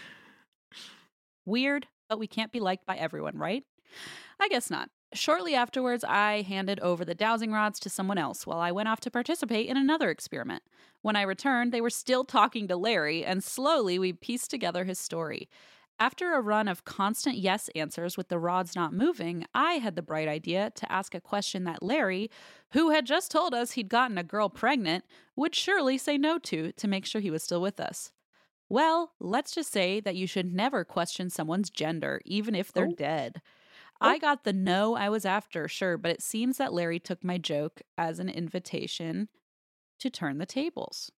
[1.47, 3.65] Weird, but we can't be liked by everyone, right?
[4.39, 4.91] I guess not.
[5.15, 9.01] Shortly afterwards, I handed over the dowsing rods to someone else while I went off
[9.01, 10.63] to participate in another experiment.
[11.01, 14.99] When I returned, they were still talking to Larry, and slowly we pieced together his
[14.99, 15.49] story.
[15.99, 20.03] After a run of constant yes answers with the rods not moving, I had the
[20.03, 22.31] bright idea to ask a question that Larry,
[22.73, 25.05] who had just told us he'd gotten a girl pregnant,
[25.37, 28.13] would surely say no to to make sure he was still with us.
[28.71, 32.97] Well, let's just say that you should never question someone's gender, even if they're Oh.
[32.97, 33.41] dead.
[34.01, 34.15] Oh.
[34.15, 37.39] I got the no I was after, sure, but it seems that Larry took my
[37.39, 39.29] joke as an invitation
[40.01, 41.13] to turn the tables.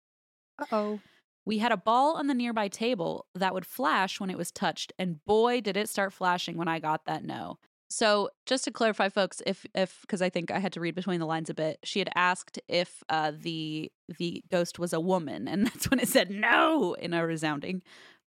[0.59, 1.03] Uh oh.
[1.45, 4.93] We had a ball on the nearby table that would flash when it was touched,
[4.99, 7.59] and boy, did it start flashing when I got that no.
[7.91, 11.21] So, just to clarify, folks, if if because I think I had to read between
[11.21, 15.49] the lines a bit, she had asked if uh, the the ghost was a woman,
[15.49, 17.83] and that's when it said no in a resounding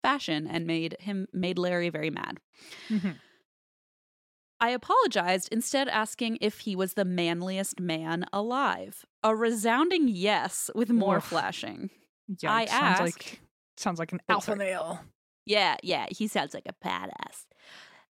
[0.03, 2.39] fashion, and made him made Larry very mad.
[2.89, 3.17] Mhm.
[4.61, 9.05] I apologized, instead asking if he was the manliest man alive.
[9.23, 11.25] A resounding yes with more Oof.
[11.25, 11.91] flashing.
[12.43, 13.41] Yeah, I sounds asked- like
[13.77, 15.01] sounds like an alpha male.
[15.47, 17.47] Yeah, yeah, he sounds like a badass.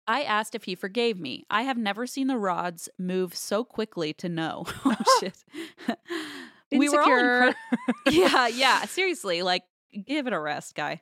[0.08, 1.46] I asked if he forgave me.
[1.50, 4.66] I have never seen the rods move so quickly to know.
[4.86, 5.44] oh shit.
[6.72, 7.56] we were all incre-
[8.10, 9.64] Yeah, yeah, seriously, like
[10.06, 11.02] give it a rest, guy.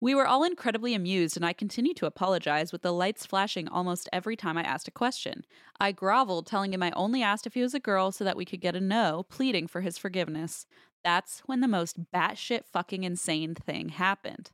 [0.00, 4.08] We were all incredibly amused, and I continued to apologize with the lights flashing almost
[4.12, 5.44] every time I asked a question.
[5.80, 8.44] I groveled, telling him I only asked if he was a girl so that we
[8.44, 10.66] could get a no, pleading for his forgiveness.
[11.02, 14.52] That's when the most batshit fucking insane thing happened.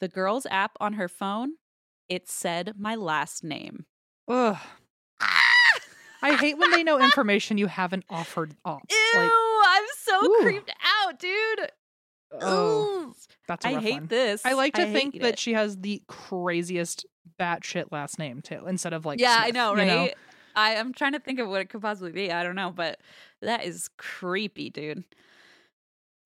[0.00, 1.54] The girl's app on her phone,
[2.08, 3.86] it said my last name.
[4.28, 4.56] Ugh.
[5.20, 5.42] Ah!
[6.22, 8.82] I hate when they know information you haven't offered up.
[8.90, 9.30] Ew, Like,
[9.66, 10.38] I'm so Ooh.
[10.42, 10.72] creeped
[11.04, 11.70] out, dude.
[12.40, 13.14] oh,
[13.46, 14.06] that's I hate one.
[14.08, 14.44] this.
[14.44, 15.38] I like to hate think that it.
[15.38, 17.06] she has the craziest
[17.40, 19.20] batshit last name too, instead of like.
[19.20, 20.14] yeah, I Smith, know, you right?
[20.56, 22.32] I am trying to think of what it could possibly be.
[22.32, 23.00] I don't know, but
[23.42, 25.04] that is creepy, dude.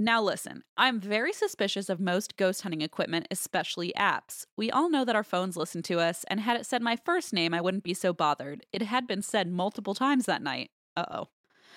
[0.03, 4.47] Now, listen, I'm very suspicious of most ghost hunting equipment, especially apps.
[4.57, 7.33] We all know that our phones listen to us, and had it said my first
[7.33, 8.67] name, I wouldn't be so bothered.
[8.73, 10.73] It had been said multiple times that night.
[10.97, 11.29] Uh oh.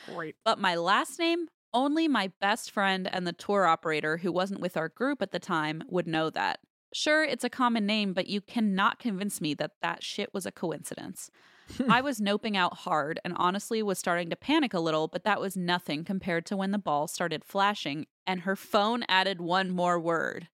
[0.08, 0.38] Great.
[0.44, 4.76] But my last name, only my best friend and the tour operator, who wasn't with
[4.76, 6.62] our group at the time, would know that.
[6.96, 10.52] Sure, it's a common name, but you cannot convince me that that shit was a
[10.52, 11.30] coincidence.
[11.78, 11.92] Hmm.
[11.92, 15.42] I was noping out hard and honestly was starting to panic a little, but that
[15.42, 20.00] was nothing compared to when the ball started flashing and her phone added one more
[20.00, 20.48] word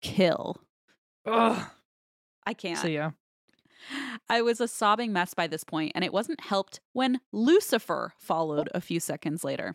[0.00, 0.56] kill.
[1.26, 1.68] Ugh.
[2.46, 2.78] I can't.
[2.78, 3.10] So yeah.
[4.28, 8.68] I was a sobbing mess by this point, and it wasn't helped when Lucifer followed
[8.74, 9.74] a few seconds later.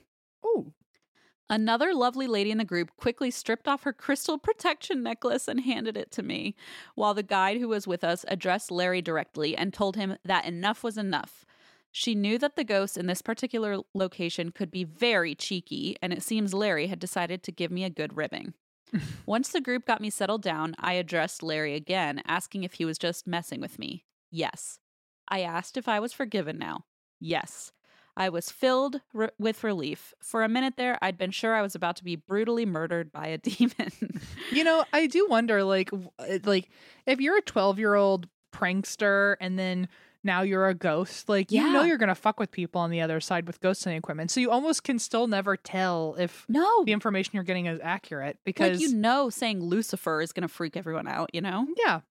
[1.53, 5.95] Another lovely lady in the group quickly stripped off her crystal protection necklace and handed
[5.95, 6.55] it to me,
[6.95, 10.83] while the guide who was with us addressed Larry directly and told him that enough
[10.83, 11.45] was enough.
[11.91, 16.23] She knew that the ghosts in this particular location could be very cheeky, and it
[16.23, 18.55] seems Larry had decided to give me a good ribbing.
[19.27, 22.97] Once the group got me settled down, I addressed Larry again, asking if he was
[22.97, 24.05] just messing with me.
[24.31, 24.79] Yes.
[25.27, 26.85] I asked if I was forgiven now.
[27.19, 27.71] Yes.
[28.15, 30.13] I was filled re- with relief.
[30.19, 33.27] For a minute there, I'd been sure I was about to be brutally murdered by
[33.27, 34.21] a demon.
[34.51, 36.69] You know, I do wonder, like, uh, like
[37.05, 39.87] if you're a 12 year old prankster and then
[40.23, 41.27] now you're a ghost.
[41.27, 43.97] Like you know you're gonna fuck with people on the other side with ghost hunting
[43.97, 44.31] equipment.
[44.31, 48.37] So you almost can still never tell if No, the information you're getting is accurate
[48.37, 51.31] like because you know, saying Lucifer is going to freak everyone out.
[51.33, 52.01] You know, yeah,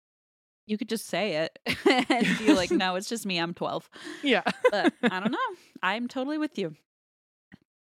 [0.73, 1.59] you could just say it
[2.11, 3.39] and be like, "No, it's just me.
[3.39, 3.91] I'm 12."
[4.23, 4.43] yeah.
[4.70, 5.39] But I don't know.
[5.83, 6.75] I'm totally with you.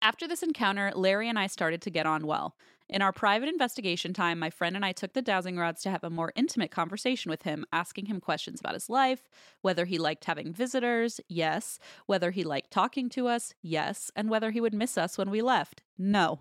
[0.01, 2.55] After this encounter, Larry and I started to get on well.
[2.89, 6.03] In our private investigation time, my friend and I took the dowsing rods to have
[6.03, 9.29] a more intimate conversation with him, asking him questions about his life,
[9.61, 14.51] whether he liked having visitors, yes, whether he liked talking to us, yes, and whether
[14.51, 16.39] he would miss us when we left, no.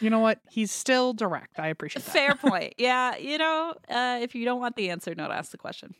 [0.00, 0.40] You know what?
[0.50, 1.58] He's still direct.
[1.58, 2.10] I appreciate that.
[2.10, 2.74] Fair point.
[2.78, 5.94] Yeah, you know, uh, if you don't want the answer, don't ask the question.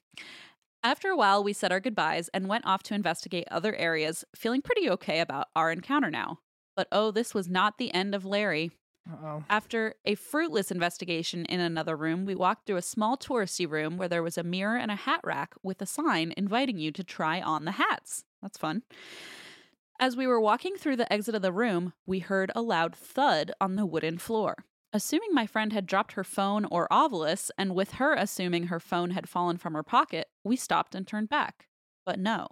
[0.83, 4.63] After a while, we said our goodbyes and went off to investigate other areas, feeling
[4.63, 6.39] pretty okay about our encounter now.
[6.77, 8.71] But oh, this was not the end of Larry.
[9.11, 9.45] Uh-oh.
[9.51, 14.09] After a fruitless investigation in another room, we walked through a small touristy room where
[14.09, 17.41] there was a mirror and a hat rack with a sign inviting you to try
[17.41, 18.25] on the hats.
[18.43, 18.83] That's fun.
[20.01, 23.53] As we were walking through the exit of the room, we heard a loud thud
[23.61, 24.65] on the wooden floor.
[24.95, 29.11] Assuming my friend had dropped her phone or Ovilus, and with her assuming her phone
[29.11, 31.69] had fallen from her pocket, we stopped and turned back.
[32.07, 32.49] But no.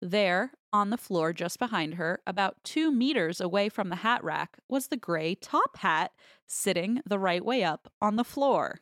[0.00, 4.58] There, on the floor just behind her, about two meters away from the hat rack,
[4.68, 6.12] was the gray top hat
[6.46, 8.78] sitting the right way up on the floor.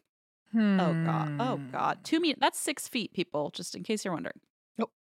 [0.55, 1.33] Oh god!
[1.41, 1.71] Oh Hmm.
[1.73, 2.05] god!
[2.05, 2.39] Two meters.
[2.41, 3.51] That's six feet, people.
[3.51, 4.41] Just in case you're wondering.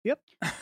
[0.05, 0.21] Yep.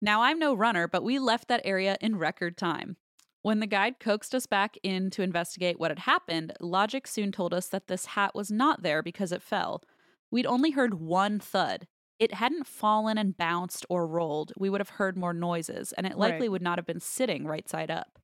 [0.00, 2.96] Now, I'm no runner, but we left that area in record time.
[3.42, 7.54] When the guide coaxed us back in to investigate what had happened, logic soon told
[7.54, 9.82] us that this hat was not there because it fell.
[10.30, 11.86] We'd only heard one thud.
[12.18, 14.52] It hadn't fallen and bounced or rolled.
[14.56, 16.50] We would have heard more noises, and it likely Right.
[16.50, 18.18] would not have been sitting right side up.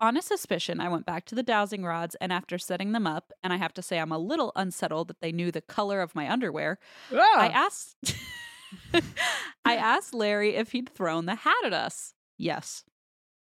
[0.00, 3.32] On a suspicion, I went back to the dowsing rods, and after setting them up,
[3.42, 6.14] and I have to say I'm a little unsettled that they knew the color of
[6.14, 6.78] my underwear,
[7.38, 7.50] I Ah!
[7.50, 7.96] asked
[9.64, 12.14] I asked Larry if he'd thrown the hat at us.
[12.38, 12.84] Yes.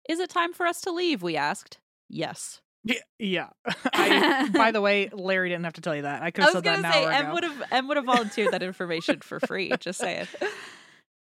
[0.10, 1.22] Is it time for us to leave?
[1.22, 1.80] We asked.
[2.10, 2.62] Yes.
[2.84, 2.96] Yeah.
[3.20, 3.50] yeah.
[3.94, 6.22] I, by the way, Larry didn't have to tell you that.
[6.24, 7.98] I could I have was said that gonna say hour Em would have Em would
[7.98, 9.72] have volunteered that information for free.
[9.80, 10.28] Just saying.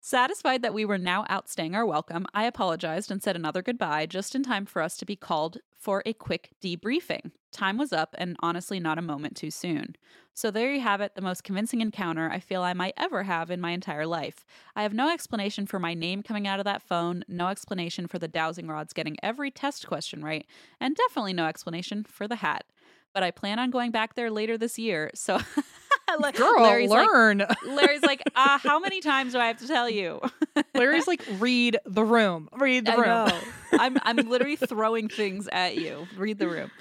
[0.02, 4.36] Satisfied that we were now outstaying our welcome, I apologized and said another goodbye just
[4.36, 7.32] in time for us to be called for a quick debriefing.
[7.56, 9.96] Time was up, and honestly, not a moment too soon.
[10.34, 13.50] So there you have it, the most convincing encounter I feel I might ever have
[13.50, 14.46] in my entire life.
[14.76, 18.20] I have no explanation for my name coming out of that phone, no explanation for
[18.20, 20.46] the dowsing rods getting every test question right,
[20.82, 22.66] and definitely no explanation for the hat.
[23.14, 25.40] But I plan on going back there later this year, so
[26.20, 27.46] like, Girl, Larry's like, learn.
[27.66, 30.20] Larry's like, uh, how many times do I have to tell you?
[30.76, 32.50] Larry's like, read the room.
[32.58, 33.06] Read the I room.
[33.06, 33.40] know.
[33.72, 36.08] I'm I'm literally throwing things at you.
[36.18, 36.72] Read the room.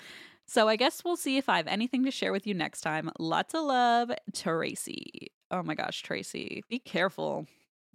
[0.47, 3.11] So I guess we'll see if I have anything to share with you next time.
[3.19, 5.33] Lots of love, Tracy.
[5.51, 6.63] Oh my gosh, Tracy.
[6.69, 7.47] Be careful.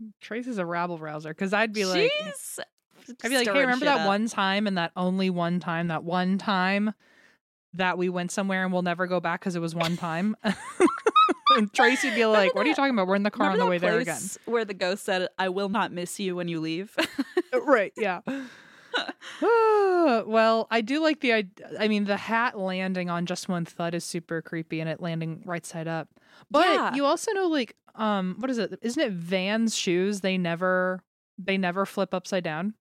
[0.01, 2.31] Mm, Tracy's a rabble rouser because I'd be like, mm,
[3.05, 4.07] She's I'd be like, hey, remember that up.
[4.07, 6.93] one time and that only one time, that one time
[7.73, 10.35] that we went somewhere and we'll never go back because it was one time.
[11.55, 13.07] and Tracy'd be like, what are you talking about?
[13.07, 14.21] We're in the car on the that way there again.
[14.45, 16.95] Where the ghost said, I will not miss you when you leave.
[17.53, 18.21] Uh, right yeah
[19.41, 23.93] well i do like the id- i mean the hat landing on just one thud
[23.93, 26.07] is super creepy and it landing right side up
[26.51, 26.95] but Yeah.
[26.95, 31.03] you also know like um what is it isn't it vans shoes they never
[31.37, 32.73] they never flip upside down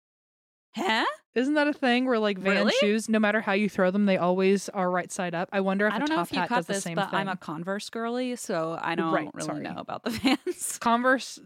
[0.74, 1.04] huh?
[1.34, 2.72] isn't that a thing where like van Really?
[2.80, 5.86] shoes no matter how you throw them they always are right side up i wonder
[5.86, 7.20] if I a don't know top if you hat does the this, same but thing
[7.20, 9.60] I'm a Converse girly, so I don't Right, really sorry.
[9.62, 10.10] know about the
[10.46, 10.78] Vans.
[10.78, 11.38] converse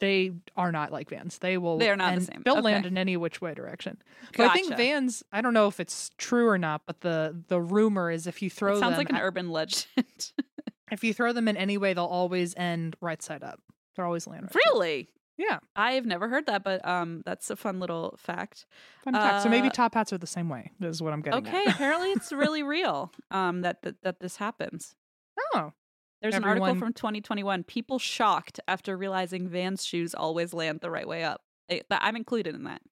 [0.00, 2.42] they are not like vans they will They are not the same.
[2.44, 2.62] they'll Okay.
[2.62, 4.02] land in any which way direction
[4.36, 5.22] But I think Vans.
[5.32, 8.50] I don't know if it's true or not, but the the rumor is if you
[8.50, 9.86] throw It sounds them, like an at- urban legend.
[10.92, 13.60] if you throw them in any way, they'll always end right side up.
[13.96, 14.42] They're always land.
[14.44, 15.08] Right side really?
[15.36, 15.58] Yeah.
[15.74, 18.66] I've never heard that, but um, that's a fun little fact.
[19.02, 19.42] Fun fact.
[19.42, 20.70] So maybe Uh, top hats are the same way.
[20.80, 21.46] Is what I'm getting.
[21.46, 23.10] Okay, apparently it's really real.
[23.32, 24.94] Um, that that, that this happens.
[25.56, 25.72] Oh.
[26.24, 27.64] There's an article from 2021.
[27.64, 31.42] People shocked after realizing Vans shoes always land the right way up.
[31.68, 32.82] They- that- I'm included in that.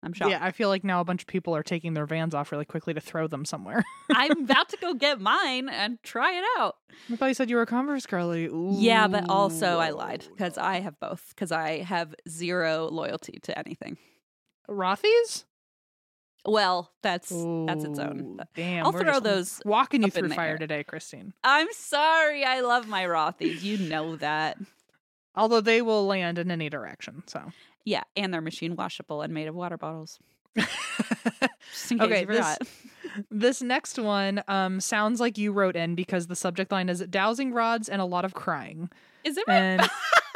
[0.00, 0.30] I'm shocked.
[0.30, 2.64] Yeah, I feel like now a bunch of people are taking their Vans off really
[2.64, 3.82] quickly to throw them somewhere.
[4.14, 6.76] I'm about to go get mine and try it out.
[7.12, 8.48] I thought you said you were a Converse girly.
[8.80, 11.30] Yeah, but also I lied because I have both.
[11.30, 13.98] Because I have zero loyalty to anything.
[14.70, 15.44] Rothy's.
[16.50, 18.38] Well, that's that's its own.
[18.56, 20.58] Damn, I'll throw those walking you up in through the fire air.
[20.58, 21.32] today, Christine.
[21.44, 22.44] I'm sorry.
[22.44, 23.62] I love my Rothy's.
[23.64, 24.58] You know that.
[25.34, 27.22] Although they will land in any direction.
[27.26, 27.42] So
[27.84, 30.18] Yeah, and they're machine washable and made of water bottles.
[30.56, 32.58] Just in case Okay, you this- forgot.
[33.30, 37.52] This next one um sounds like you wrote in because the subject line is dowsing
[37.52, 38.90] rods and a lot of crying.
[39.24, 39.88] Is it And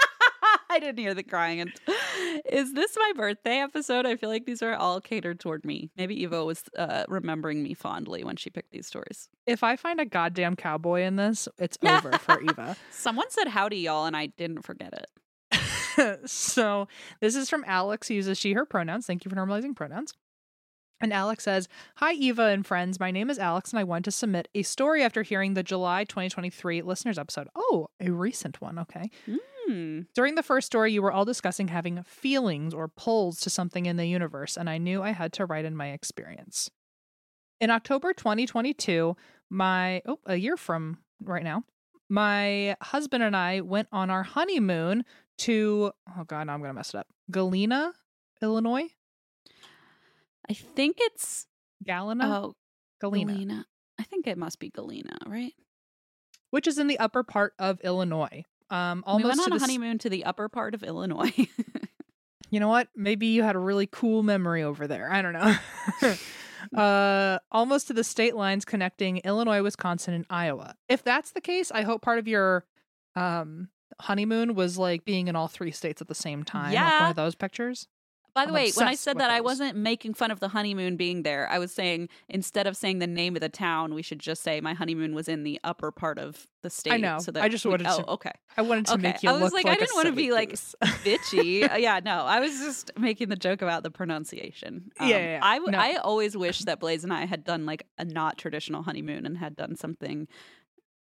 [0.72, 1.70] I didn't hear the crying.
[2.50, 4.06] Is this my birthday episode?
[4.06, 5.90] I feel like these are all catered toward me.
[5.98, 9.28] Maybe Eva was uh, remembering me fondly when she picked these stories.
[9.46, 12.74] if I find a goddamn cowboy in this, it's over for Eva.
[12.90, 16.20] Someone said howdy, y'all, and I didn't forget it.
[16.30, 16.88] so
[17.20, 19.06] this is from Alex, who uses she, her pronouns.
[19.06, 20.14] Thank you for normalizing pronouns.
[21.02, 22.98] And Alex says, Hi, Eva and friends.
[22.98, 26.04] My name is Alex, and I want to submit a story after hearing the July
[26.04, 27.48] 2023 listeners episode.
[27.54, 28.78] Oh, a recent one.
[28.78, 29.10] Okay.
[29.72, 30.00] Hmm.
[30.14, 33.96] During the first story, you were all discussing having feelings or pulls to something in
[33.96, 36.70] the universe, and I knew I had to write in my experience.
[37.58, 39.16] In October 2022,
[39.48, 41.64] my, oh, a year from right now,
[42.10, 45.06] my husband and I went on our honeymoon
[45.38, 47.94] to, oh God, now I'm going to mess it up, Galena,
[48.42, 48.88] Illinois?
[50.50, 51.46] I think it's
[51.86, 52.26] Galena?
[52.26, 52.54] oh
[53.00, 53.66] Galena, Galena.
[53.98, 55.54] I think it must be Galena, right?
[56.52, 58.44] which is in the upper part of Illinois.
[58.72, 61.32] Um, almost we went on a s- honeymoon to the upper part of Illinois.
[62.50, 62.88] you know what?
[62.96, 65.12] Maybe you had a really cool memory over there.
[65.12, 66.16] I don't know.
[66.76, 70.74] uh, almost to the state lines connecting Illinois, Wisconsin, and Iowa.
[70.88, 72.64] If that's the case, I hope part of your
[73.14, 73.68] um
[74.00, 76.72] honeymoon was like being in all three states at the same time.
[76.72, 77.88] like one of those pictures.
[78.34, 80.96] By the I'm way, when I said that, I wasn't making fun of the honeymoon
[80.96, 81.46] being there.
[81.50, 84.60] I was saying instead of saying the name of the town, we should just say
[84.62, 86.94] my honeymoon was in the upper part of the state.
[86.94, 87.18] I know.
[87.18, 88.32] So that I just we- wanted oh, to- okay.
[88.56, 89.02] I wanted to Okay.
[89.02, 90.52] make you I was like, like I didn't wanna silly be, like,
[91.04, 91.70] bitchy.
[91.70, 94.90] Uh, yeah, no, I was just making the joke about the pronunciation.
[94.98, 95.40] Um, Yeah, yeah, yeah.
[95.42, 95.78] I, w- No.
[95.78, 99.36] I always wish that Blaze and I had done like a not traditional honeymoon and
[99.36, 100.26] had done something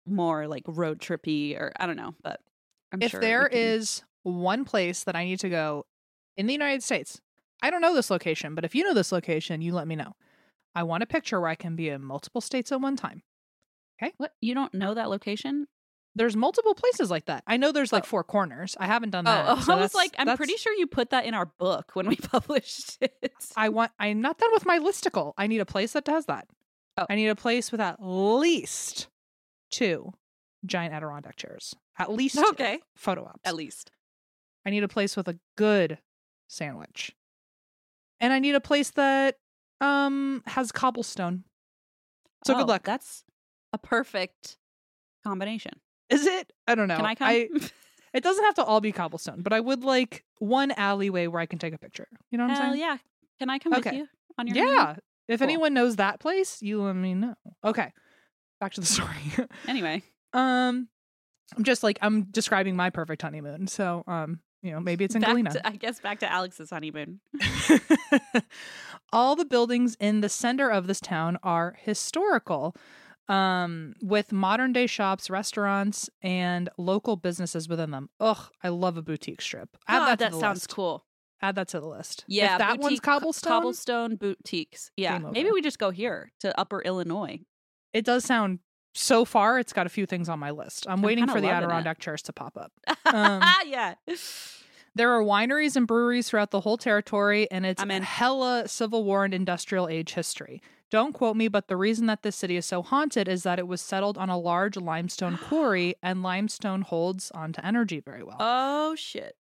[0.08, 2.40] more like road trippy or I don't know, but
[2.92, 5.86] I'm if sure there can- is one place that I need to go
[6.38, 7.22] in the United States,
[7.62, 10.14] I don't know this location, but if you know this location, you let me know.
[10.76, 13.24] I want a picture where I can be in multiple states at one time.
[14.02, 14.14] Okay.
[14.18, 15.68] What you don't know that location?
[16.16, 17.44] There's multiple places like that.
[17.46, 18.08] I know there's like Oh.
[18.08, 18.76] four corners.
[18.80, 19.46] I haven't done Oh, that.
[19.50, 22.08] oh, so I was like, I'm pretty sure you put that in our book when
[22.08, 23.34] we published it.
[23.58, 23.92] I want.
[24.00, 25.34] I'm not done with my listicle.
[25.38, 26.48] I need a place that does that.
[26.98, 27.06] Oh.
[27.10, 29.08] I need a place with at least
[29.72, 30.14] two
[30.66, 31.76] giant Adirondack chairs.
[31.98, 32.80] At least Okay.
[32.96, 33.40] photo ops.
[33.44, 33.92] At least.
[34.66, 36.00] I need a place with a good
[36.50, 37.16] sandwich.
[38.20, 39.38] And I need a place that
[39.80, 41.45] um has cobblestone.
[42.45, 42.84] So good Oh, luck.
[42.84, 43.24] That's
[43.72, 44.58] a perfect
[45.26, 45.74] combination.
[46.10, 46.52] Is it?
[46.68, 46.97] I don't know.
[46.97, 47.30] Can I come?
[48.14, 51.45] it doesn't have to all be cobblestone, but I would like one alleyway where I
[51.45, 52.08] can take a picture.
[52.32, 52.80] You know what I'm saying?
[52.80, 52.97] yeah.
[53.39, 54.64] Can I come with you on your Yeah.
[54.66, 54.97] honeymoon?
[55.30, 55.43] If Cool.
[55.45, 57.36] anyone knows that place, you let me know.
[57.64, 57.93] Okay.
[58.60, 59.47] Back to the story.
[59.68, 60.04] Anyway.
[60.34, 60.89] um
[61.56, 63.68] I'm just like I'm describing my perfect honeymoon.
[63.68, 65.51] So um, you know, maybe it's in back Galena.
[65.51, 67.20] to, I guess back to Alex's honeymoon.
[69.14, 72.76] All the buildings in the center of this town are historical,
[73.28, 78.10] um, with modern day shops, restaurants, and local businesses within them.
[78.20, 79.70] Ugh, I love a boutique strip.
[79.88, 80.70] Add God, that to that sounds list.
[80.76, 81.05] cool.
[81.41, 82.26] Add that to the list.
[82.28, 84.91] Yeah, if that one's boutique co- cobblestone, cobblestone boutiques.
[84.97, 87.39] Yeah, maybe we just go here to Upper Illinois.
[87.93, 88.60] it does sound.
[88.94, 90.88] So far, it's got a few things on my list.
[90.88, 91.66] I'm, I'm waiting for the loving it.
[91.66, 92.72] Adirondack chairs to pop up.
[93.06, 93.94] Um, yeah.
[94.96, 98.04] There are wineries and breweries throughout the whole territory, and it's I'm in.
[98.04, 100.62] hella Civil War and industrial age history.
[100.90, 103.68] Don't quote me, but the reason that this city is so haunted is that it
[103.68, 108.38] was settled on a large limestone quarry, and limestone holds onto energy very well.
[108.40, 109.36] Oh shit.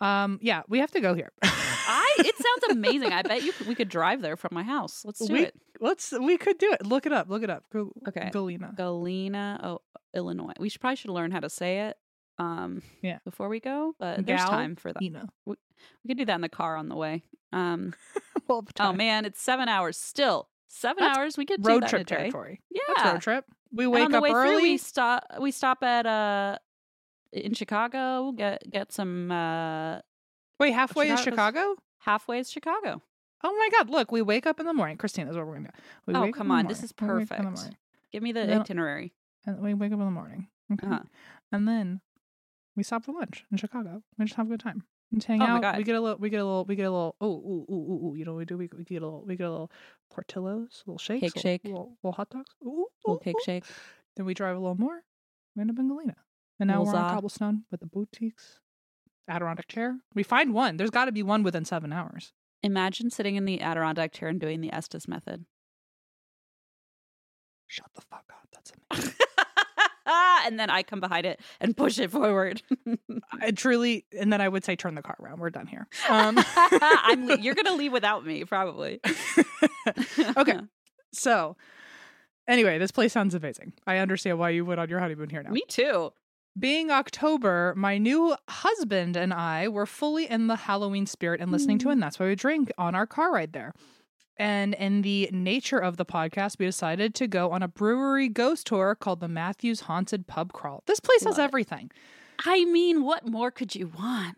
[0.00, 1.32] um, yeah, we have to go here.
[1.86, 3.12] I it sounds amazing.
[3.12, 5.04] I bet you could, we could drive there from my house.
[5.04, 5.54] Let's do we, it.
[5.80, 6.12] Let's.
[6.12, 6.86] We could do it.
[6.86, 7.28] Look it up.
[7.28, 7.64] Look it up.
[7.72, 8.30] Go, Okay.
[8.32, 8.72] Galena.
[8.76, 9.78] Galena, oh,
[10.14, 10.52] Illinois.
[10.58, 11.96] We should probably should learn how to say it.
[12.38, 13.18] Um, Yeah.
[13.24, 15.02] Before we go, but there's Gal- time for that.
[15.02, 15.28] Ena.
[15.46, 15.56] We
[16.08, 17.22] could do that in the car on the way.
[17.52, 17.94] Um,
[18.48, 20.48] oh man, it's seven hours still.
[20.66, 21.36] Seven That's hours.
[21.36, 22.60] We could do road that trip territory.
[22.70, 22.80] Yeah.
[22.96, 23.44] That's road trip.
[23.72, 24.62] We wake on the up way through, early.
[24.62, 25.24] we stop.
[25.40, 26.58] We stop at uh
[27.32, 28.32] in Chicago.
[28.32, 29.30] Get get some.
[29.30, 29.98] uh
[30.60, 31.76] Wait, halfway is Chicago?
[31.98, 33.02] Halfway is Chicago.
[33.42, 33.90] Oh my God!
[33.90, 34.96] Look, we wake up in the morning.
[34.96, 35.82] Christina's what we're gonna do.
[36.06, 37.76] We Oh, come on, this is We wake up in the perfect.
[38.12, 39.12] Give me the Then- itinerary.
[39.46, 40.48] And we wake up in the morning.
[40.72, 40.86] Okay.
[40.86, 41.00] Uh-huh.
[41.52, 42.00] And then
[42.76, 44.02] we stop for lunch in Chicago.
[44.18, 44.84] We just have a good time.
[45.12, 45.62] And hang Oh my out.
[45.62, 45.76] God.
[45.76, 46.18] We get a little.
[46.18, 46.64] We get a little.
[46.64, 47.16] We get a little.
[47.20, 48.14] Oh, ooh, ooh, ooh, ooh.
[48.16, 48.56] You know what we do?
[48.56, 49.24] We, we get a little.
[49.26, 49.70] We get a little
[50.10, 51.64] Portillo's, little shakes, Cake little, shake.
[51.64, 52.50] little, little hot dogs.
[52.64, 53.44] Ooh, ooh, Little cake ooh.
[53.44, 53.64] shake.
[54.16, 55.02] Then we drive a little more.
[55.54, 56.16] We end up in Galena.
[56.58, 58.60] And now Little we're on cobblestone with the boutiques,
[59.28, 59.96] Adirondack chair.
[60.14, 60.76] We find one.
[60.76, 62.32] There's got to be one within seven hours.
[62.62, 65.44] Imagine sitting in the Adirondack chair and doing the Estes method.
[67.66, 68.48] Shut the fuck up.
[68.52, 69.14] That's amazing.
[70.46, 72.62] and then I come behind it and push it forward.
[73.40, 74.04] I truly.
[74.18, 75.40] And then I would say, turn the car around.
[75.40, 75.86] We're done here.
[76.08, 79.00] Um, I'm, you're gonna leave without me, probably.
[80.36, 80.58] okay.
[81.12, 81.56] So,
[82.46, 83.72] anyway, this place sounds amazing.
[83.86, 85.50] I understand why you went on your honeymoon here now.
[85.50, 86.12] Me too.
[86.58, 91.78] Being October, my new husband and I were fully in the Halloween spirit and listening
[91.78, 91.92] to it, mm-hmm.
[91.92, 93.72] and that's why we drink on our car ride there.
[94.36, 98.66] And in the nature of the podcast, we decided to go on a brewery ghost
[98.66, 100.82] tour called the Matthews Haunted Pub Crawl.
[100.86, 101.42] This place has it.
[101.42, 101.90] everything.
[102.44, 104.36] I mean, what more could you want?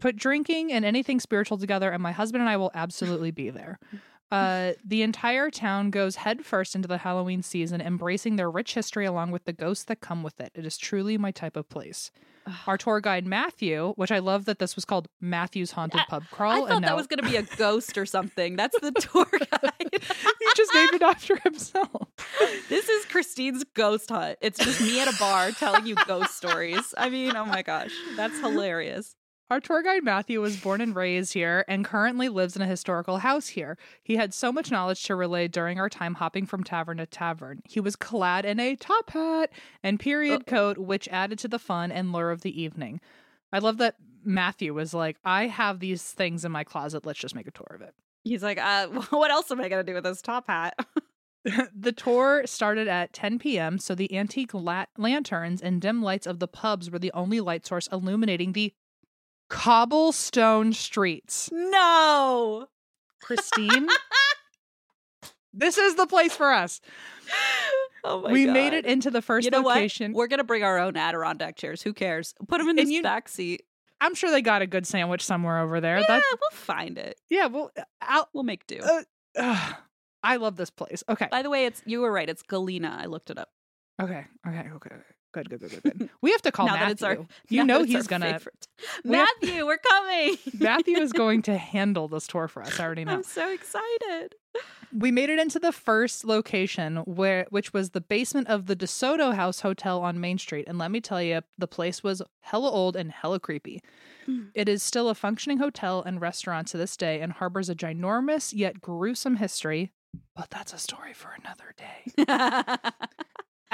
[0.00, 3.78] Put drinking and anything spiritual together, and my husband and I will absolutely be there.
[4.30, 9.30] Uh, the entire town goes headfirst into the Halloween season, embracing their rich history along
[9.30, 10.50] with the ghosts that come with it.
[10.54, 12.10] It is truly my type of place.
[12.66, 16.24] Our tour guide Matthew, which I love that this was called Matthew's Haunted I- Pub
[16.30, 18.56] Crawl, I thought and that was going to be a ghost or something.
[18.56, 19.88] That's the tour guide.
[19.92, 22.08] he just named it after himself.
[22.68, 24.36] this is Christine's ghost hunt.
[24.42, 26.92] It's just me at a bar telling you ghost stories.
[26.98, 29.14] I mean, oh my gosh, that's hilarious.
[29.50, 33.18] Our tour guide Matthew was born and raised here and currently lives in a historical
[33.18, 33.76] house here.
[34.02, 37.60] He had so much knowledge to relay during our time hopping from tavern to tavern.
[37.68, 39.50] He was clad in a top hat
[39.82, 43.00] and period coat, which added to the fun and lure of the evening.
[43.52, 47.04] I love that Matthew was like, I have these things in my closet.
[47.04, 47.94] Let's just make a tour of it.
[48.24, 50.74] He's like, uh, what else am I going to do with this top hat?
[51.74, 56.38] the tour started at 10 p.m., so the antique la- lanterns and dim lights of
[56.38, 58.72] the pubs were the only light source illuminating the
[59.48, 61.50] cobblestone streets.
[61.52, 62.66] no.
[63.22, 63.88] Christine,
[65.54, 66.80] this is the place for us.
[68.04, 68.52] Oh my we God.
[68.52, 70.12] made it into the first you know location.
[70.12, 70.18] what?
[70.18, 71.80] We're gonna bring our own Adirondack chairs.
[71.80, 72.34] Who cares?
[72.48, 73.62] Put them in this you- back seat.
[74.00, 76.00] I'm sure they got a good sandwich somewhere over there.
[76.00, 77.18] Yeah, That, we'll find it.
[77.30, 77.70] yeah, well,
[78.02, 78.80] I'll, We'll make do.
[78.80, 79.02] uh,
[79.38, 79.74] ugh,
[80.22, 81.02] I love this place.
[81.08, 82.28] Okay, By the way, it's you were right.
[82.28, 82.98] It's Galena.
[83.00, 83.48] I looked it up.
[84.02, 84.96] okay, okay, okay.
[85.34, 86.08] Good, good, good, good, good.
[86.22, 86.92] We have to call Now that Matthew.
[86.92, 88.32] it's our- you Now know he's gonna.
[88.38, 88.68] favorite.
[89.04, 90.36] we have- Matthew, we're coming.
[90.58, 92.78] Matthew is going to handle this tour for us.
[92.78, 93.12] I already know.
[93.14, 94.36] I'm so excited.
[94.96, 99.34] We made it into the first location where which was the basement of the DeSoto
[99.34, 100.66] House Hotel on Main Street.
[100.68, 103.80] And let me tell you, the place was hella old and hella creepy.
[104.28, 104.50] Mm.
[104.54, 108.52] It is still a functioning hotel and restaurant to this day and harbors a ginormous
[108.54, 109.90] yet gruesome history.
[110.36, 112.14] But that's a story for another day.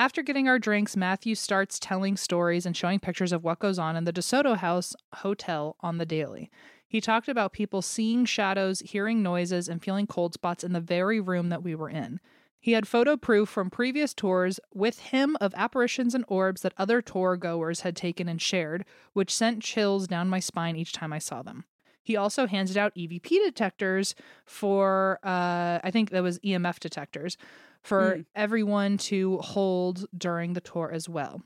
[0.00, 3.96] After getting our drinks, Matthew starts telling stories and showing pictures of what goes on
[3.96, 6.50] in the DeSoto House Hotel on the daily.
[6.88, 11.20] He talked about people seeing shadows, hearing noises, and feeling cold spots in the very
[11.20, 12.18] room that we were in.
[12.58, 17.02] He had photo proof from previous tours with him of apparitions and orbs that other
[17.02, 21.18] tour goers had taken and shared, which sent chills down my spine each time I
[21.18, 21.66] saw them.
[22.02, 24.14] He also handed out EVP detectors
[24.46, 27.36] for, uh, I think that was EMF detectors,
[27.82, 28.20] for Hmm.
[28.34, 31.42] everyone to hold during the tour as well.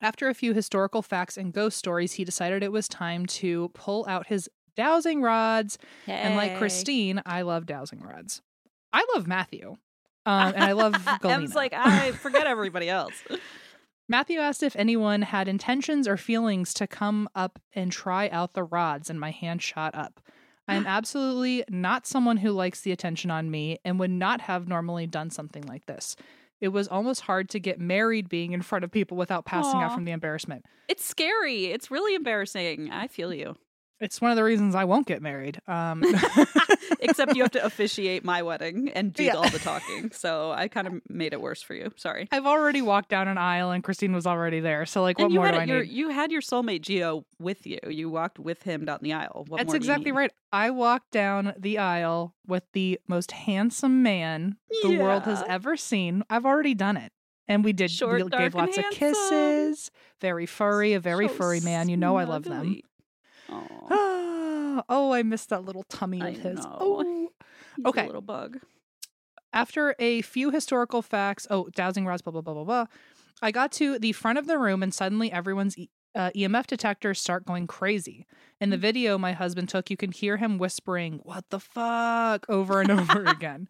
[0.00, 4.04] After a few historical facts and ghost stories, he decided it was time to pull
[4.08, 5.78] out his dowsing rods.
[6.06, 8.42] And like Christine, I love dowsing rods.
[8.92, 9.76] I love Matthew.
[10.26, 11.42] Um, and I love Galena.
[11.42, 13.14] Em's like, I forget everybody else.
[14.12, 18.62] Matthew asked if anyone had intentions or feelings to come up and try out the
[18.62, 20.20] rods, and my hand shot up.
[20.68, 24.68] I am absolutely not someone who likes the attention on me and would not have
[24.68, 26.14] normally done something like this.
[26.60, 29.94] It was almost hard to get married being in front of people without passing out
[29.94, 30.66] from the embarrassment.
[30.88, 31.68] It's scary.
[31.68, 32.90] It's really embarrassing.
[32.92, 33.56] I feel you.
[34.02, 35.60] It's one of the reasons I won't get married.
[35.68, 36.02] Um,
[37.00, 39.34] Except you have to officiate my wedding and do Yeah.
[39.34, 40.10] all the talking.
[40.12, 41.92] So I kind of made it worse for you.
[41.96, 42.28] Sorry.
[42.30, 44.86] I've already walked down an aisle and Christine was already there.
[44.86, 45.92] So, like, what and you more had do I your, need?
[45.92, 47.78] you had your soulmate Geo with you.
[47.88, 49.44] You walked with him down the aisle.
[49.48, 50.32] What That's more do you exactly right.
[50.52, 56.22] I walked down the aisle with the most handsome man the world has ever seen.
[56.28, 57.12] I've already done it.
[57.48, 59.90] And we did Short, we gave lots of kisses.
[60.20, 61.88] Very furry, a very So furry man.
[61.88, 62.80] You know I love them.
[63.52, 66.58] Aw, oh, I missed that little tummy I of his.
[66.60, 66.76] know.
[66.80, 67.02] Oh.
[67.76, 68.06] he's a Okay.
[68.06, 68.58] little bug.
[69.52, 72.86] After a few historical facts, oh, dowsing rods, blah, blah, blah, blah, blah,
[73.42, 77.20] I got to the front of the room and suddenly everyone's E- uh, EMF detectors
[77.20, 78.26] start going crazy.
[78.60, 82.46] In the video my husband took, you can hear him whispering, What the fuck?
[82.48, 83.68] over and over again.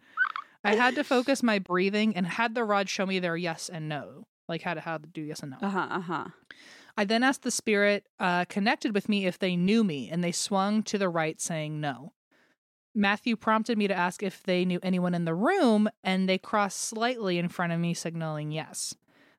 [0.65, 3.89] I had to focus my breathing and had the rod show me their yes and
[3.89, 5.57] no, like how to, how to do yes and no.
[5.67, 5.87] Uh huh.
[5.91, 6.25] Uh huh.
[6.97, 10.33] I then asked the spirit uh, connected with me if they knew me, and they
[10.33, 12.13] swung to the right, saying no.
[12.95, 16.81] Matthew prompted me to ask if they knew anyone in the room, and they crossed
[16.81, 18.95] slightly in front of me, signaling yes.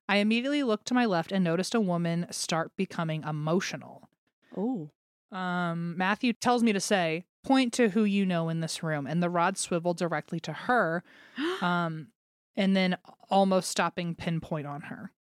[0.09, 4.09] I immediately looked to my left and noticed a woman start becoming emotional.
[4.57, 4.89] Oh.
[5.31, 9.21] Um, Matthew tells me to say, point to who you know in this room, and
[9.21, 11.03] the rod swiveled directly to her,
[11.61, 12.07] um,
[12.55, 12.97] and then
[13.29, 15.11] almost stopping pinpoint on her.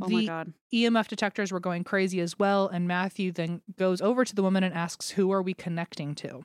[0.00, 0.52] Oh the my god.
[0.72, 4.62] EMF detectors were going crazy as well, and Matthew then goes over to the woman
[4.64, 6.44] and asks, Who are we connecting to?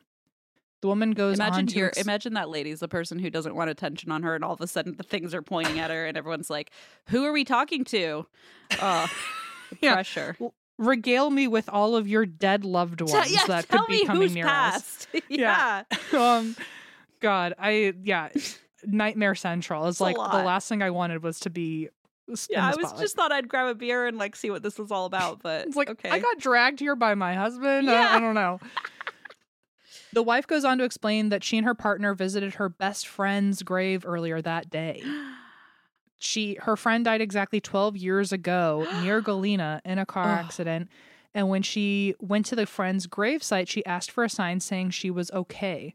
[0.82, 3.56] The woman goes on Imagine to here, ex- imagine that lady's the person who doesn't
[3.56, 6.06] want attention on her, and all of a sudden the things are pointing at her,
[6.06, 6.70] and everyone's like,
[7.08, 8.28] "Who are we talking to?"
[8.80, 9.08] Oh,
[9.72, 9.94] the Yeah.
[9.94, 10.38] pressure.
[10.78, 14.46] regale me with all of your dead loved ones yeah, that could be coming near
[14.46, 15.08] passed.
[15.30, 15.84] Yeah.
[16.14, 16.20] yeah.
[16.38, 16.56] um,
[17.22, 18.30] God, I yeah,
[18.86, 21.90] Nightmare Central is It's like the last thing I wanted was to be.
[22.50, 24.92] Yeah, I was just thought I'd grab a beer and like see what this was
[24.92, 26.10] all about, but It's like okay.
[26.10, 27.90] I got dragged here by my husband.
[27.90, 28.16] I- Yeah.
[28.16, 28.60] I, don't know.
[30.14, 33.64] the wife goes on to explain that she and her partner visited her best friend's
[33.64, 35.04] grave earlier that day.
[36.20, 40.90] She her friend died exactly 12 years ago near Galena in a car accident.
[41.36, 45.12] And when she went to the friend's gravesite, she asked for a sign saying she
[45.12, 45.94] was okay.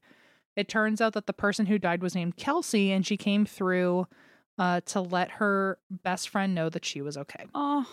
[0.54, 4.06] It turns out that the person who died was named Kelsey, and she came through
[4.58, 7.46] uh, to let her best friend know that she was okay.
[7.54, 7.86] oh,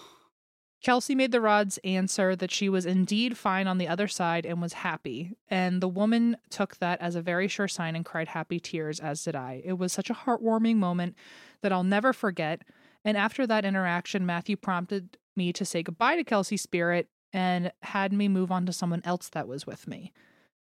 [0.81, 4.61] Kelsey made the rods answer that she was indeed fine on the other side and
[4.61, 5.36] was happy.
[5.49, 9.23] And the woman took that as a very sure sign and cried happy tears, as
[9.23, 9.61] did I.
[9.65, 11.15] It was such a heartwarming moment
[11.61, 12.61] that I'll never forget.
[13.03, 18.14] And after that interaction, Matthew prompted me to say goodbye to Kelsey's spirit and had
[18.14, 20.14] me move on to someone else that was with me.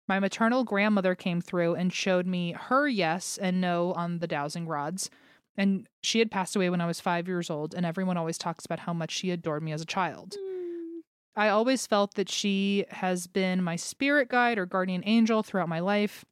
[0.07, 4.67] My maternal grandmother came through and showed me her yes and no on the dowsing
[4.67, 5.09] rods.
[5.57, 8.65] And she had passed away when I was five years old, and everyone always talks
[8.65, 10.35] about how much she adored me as a child.
[10.39, 10.99] Hmm.
[11.35, 15.79] I always felt that she has been my spirit guide or guardian angel throughout my
[15.79, 16.25] life.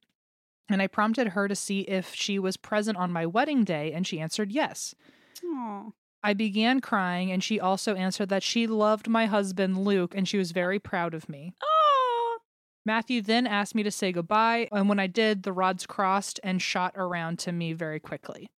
[0.69, 4.07] And I prompted her to see if she was present on my wedding day, and
[4.07, 4.95] she answered yes.
[5.43, 5.89] Aw.
[6.23, 10.37] I began crying, and she also answered that she loved my husband, Luke, and she
[10.37, 11.53] was very proud of me.
[11.61, 12.37] Aw.
[12.85, 16.61] Matthew then asked me to say goodbye, and when I did, the rods crossed and
[16.61, 18.49] shot around to me very quickly.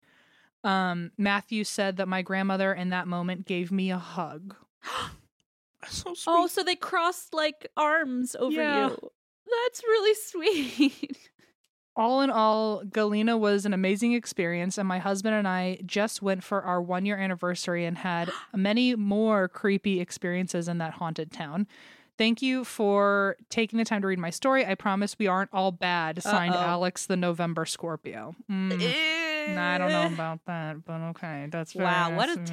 [0.65, 4.55] Um, Matthew said that my grandmother in that moment gave me a hug.
[5.89, 6.25] so sweet.
[6.33, 8.89] Oh, so they crossed like arms over Yeah.
[8.91, 9.11] you.
[9.65, 11.19] That's really sweet.
[11.97, 16.43] all in all, Galena was an amazing experience, and my husband and I just went
[16.43, 21.67] for our one year anniversary and had many more creepy experiences in that haunted town.
[22.19, 24.67] Thank you for taking the time to read my story.
[24.67, 26.23] I promise we aren't all bad.
[26.23, 26.61] Signed Uh-oh.
[26.61, 28.37] Alex the November Scorpio.
[28.51, 31.49] Mm, I don't know about that, but okay.
[31.51, 32.51] That's Wow, what a nice.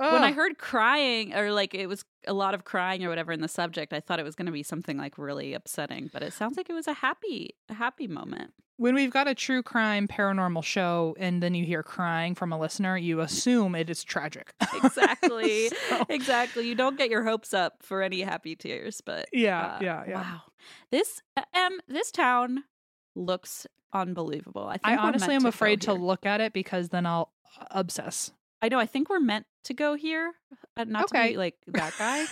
[0.00, 0.12] Tale.
[0.12, 3.40] When I heard crying or like it was a lot of crying or whatever in
[3.40, 6.32] the subject, I thought it was going to be something like really upsetting, but it
[6.32, 8.52] sounds like it was a happy a happy moment.
[8.76, 12.58] when we've got a true crime paranormal show and then you hear crying from a
[12.58, 14.52] listener, you assume it is tragic.
[14.84, 15.68] Exactly.
[15.88, 16.68] So- Exactly.
[16.68, 20.20] You don't get your hopes up for any happy tears, but Yeah, uh, yeah, yeah.
[20.22, 20.40] Wow.
[20.90, 21.22] This
[21.54, 22.64] um this town
[23.16, 24.66] looks unbelievable.
[24.68, 28.32] I think I honestly am afraid to look at it because then I'll uh, obsess.
[28.62, 28.78] I know.
[28.78, 30.32] I think we're meant to go here.
[30.76, 32.24] Uh, not to be like that guy,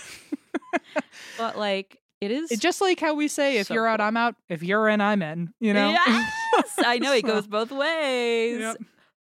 [1.37, 2.51] but like it is.
[2.51, 4.07] It's just like how we say, if So you're out, cool.
[4.07, 4.35] I'm out.
[4.49, 5.53] If you're in, I'm in.
[5.59, 5.89] You know?
[5.91, 8.59] Yes, I know it goes both ways.
[8.59, 8.77] Yep.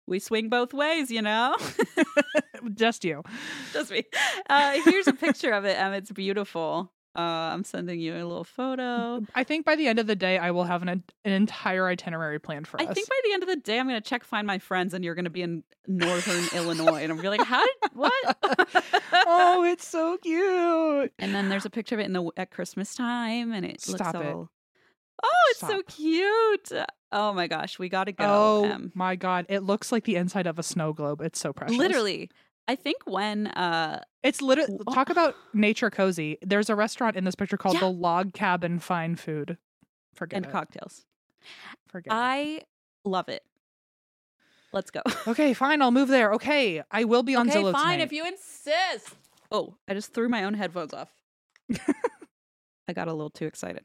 [0.05, 1.55] We swing both ways, you know.
[2.75, 3.23] Just you.
[3.71, 4.03] Just me.
[4.49, 6.91] Uh, here's a picture of it, and It's beautiful.
[7.15, 7.19] Uh,
[7.53, 9.23] I'm sending you a little photo.
[9.35, 12.39] I think by the end of the day, I will have an, an entire itinerary
[12.39, 12.89] planned for I us.
[12.89, 14.95] I think by the end of the day, I'm going to check find my friends,
[14.95, 17.75] and you're going to be in northern Illinois, and I'm to be like, "How did
[17.93, 18.37] what?"
[19.13, 21.13] oh, it's so cute.
[21.19, 24.15] And then there's a picture of it in the at Christmas time, and it Stop
[24.15, 24.33] looks it.
[24.33, 24.49] all.
[25.23, 26.71] Oh, it's so cute!
[27.11, 28.25] Oh my gosh, we got to go.
[28.25, 31.21] oh my god, it looks like the inside of a snow globe.
[31.21, 31.77] It's so precious.
[31.77, 32.31] literally.
[32.67, 36.37] I think when uh It's literally talk about nature cozy.
[36.41, 37.81] There's a restaurant in this picture called Yeah.
[37.81, 39.57] the Log Cabin Fine Food.
[40.15, 40.51] Forget and it.
[40.51, 41.05] cocktails,
[41.87, 42.15] Forget it.
[42.15, 42.61] I
[43.03, 43.43] love it.
[44.71, 45.01] Let's go.
[45.27, 45.81] Okay, fine.
[45.81, 46.33] I'll move there.
[46.33, 48.01] Okay, I will be on okay, Zillow fine tonight.
[48.03, 49.13] if you insist.
[49.51, 51.09] Oh, I just threw my own headphones off.
[52.87, 53.83] I got a little too excited.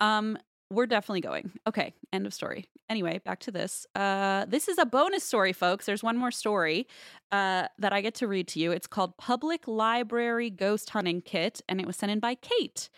[0.00, 0.38] Um,
[0.70, 1.52] we're definitely going.
[1.66, 2.66] Okay, end of story.
[2.88, 3.86] Anyway, back to this.
[3.94, 5.86] Uh, this is a bonus story, folks.
[5.86, 6.86] There's one more story
[7.32, 8.72] uh, that I get to read to you.
[8.72, 12.88] It's called Public Library Ghost Hunting Kit, and it was sent in by Kate.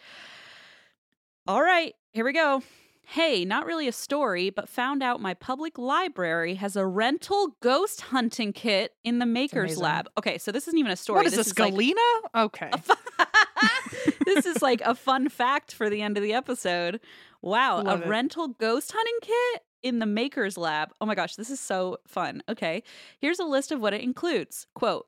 [1.47, 2.63] All right, here we go.
[3.03, 8.03] Hey, not really a story, but found out my public library has a rental ghost
[8.03, 9.79] hunting kit in the Maker's.
[9.79, 10.09] Lab.
[10.17, 11.17] Okay, so this isn't even a story.
[11.17, 12.01] what is this, like Galena?
[12.37, 12.71] okay.
[12.73, 12.95] a fu-
[14.25, 17.01] this is like a fun fact for the end of the episode.
[17.43, 18.09] Wow, Love a it.
[18.09, 20.91] rental ghost hunting kit in the Maker's Lab.
[21.01, 22.43] Oh my gosh, this is so fun.
[22.49, 22.83] Okay,
[23.19, 24.67] here's a list of what it includes.
[24.75, 25.07] Quote.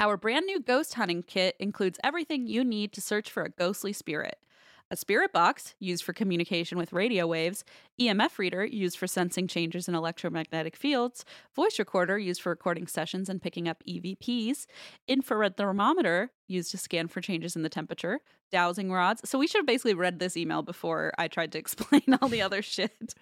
[0.00, 3.92] Our brand new ghost hunting kit includes everything you need to search for a ghostly
[3.92, 4.38] spirit
[4.90, 7.64] a spirit box used for communication with radio waves,
[8.00, 13.28] EMF reader used for sensing changes in electromagnetic fields, voice recorder used for recording sessions
[13.28, 14.66] and picking up EVPs,
[15.06, 19.28] infrared thermometer used to scan for changes in the temperature, dowsing rods.
[19.28, 22.42] So we should have basically read this email before I tried to explain all the
[22.42, 23.14] other shit.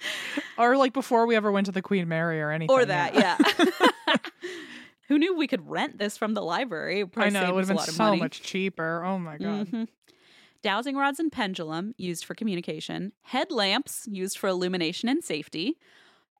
[0.57, 2.74] Or like before we ever went to the Queen Mary or anything.
[2.74, 3.36] or that, yeah.
[5.09, 7.01] Who knew we could rent this from the library?
[7.01, 8.19] It I know it would have been so money.
[8.19, 9.03] much cheaper.
[9.05, 9.66] Oh my god.
[9.69, 9.89] Mhm.
[10.62, 15.78] Dowsing rods and pendulum used for communication, headlamps used for illumination and safety,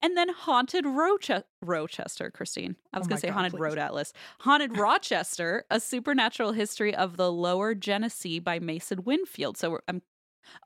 [0.03, 2.77] and then haunted Roche- Rochester, Christine.
[2.93, 3.61] I was Oh going to say God, haunted please.
[3.61, 4.13] Road Atlas.
[4.41, 9.57] Haunted Rochester, a supernatural history of the Lower Genesee by Mason Winfield.
[9.57, 10.03] So we're, I'm.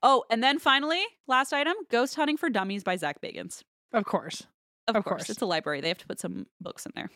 [0.03, 3.63] Oh, and then finally, last item: Ghost Hunting for Dummies by Zak Bagans.
[3.93, 4.47] Of course.
[4.89, 5.23] Of, Of course.
[5.23, 5.31] course.
[5.31, 5.81] it's a library.
[5.81, 7.11] They have to put some books in there.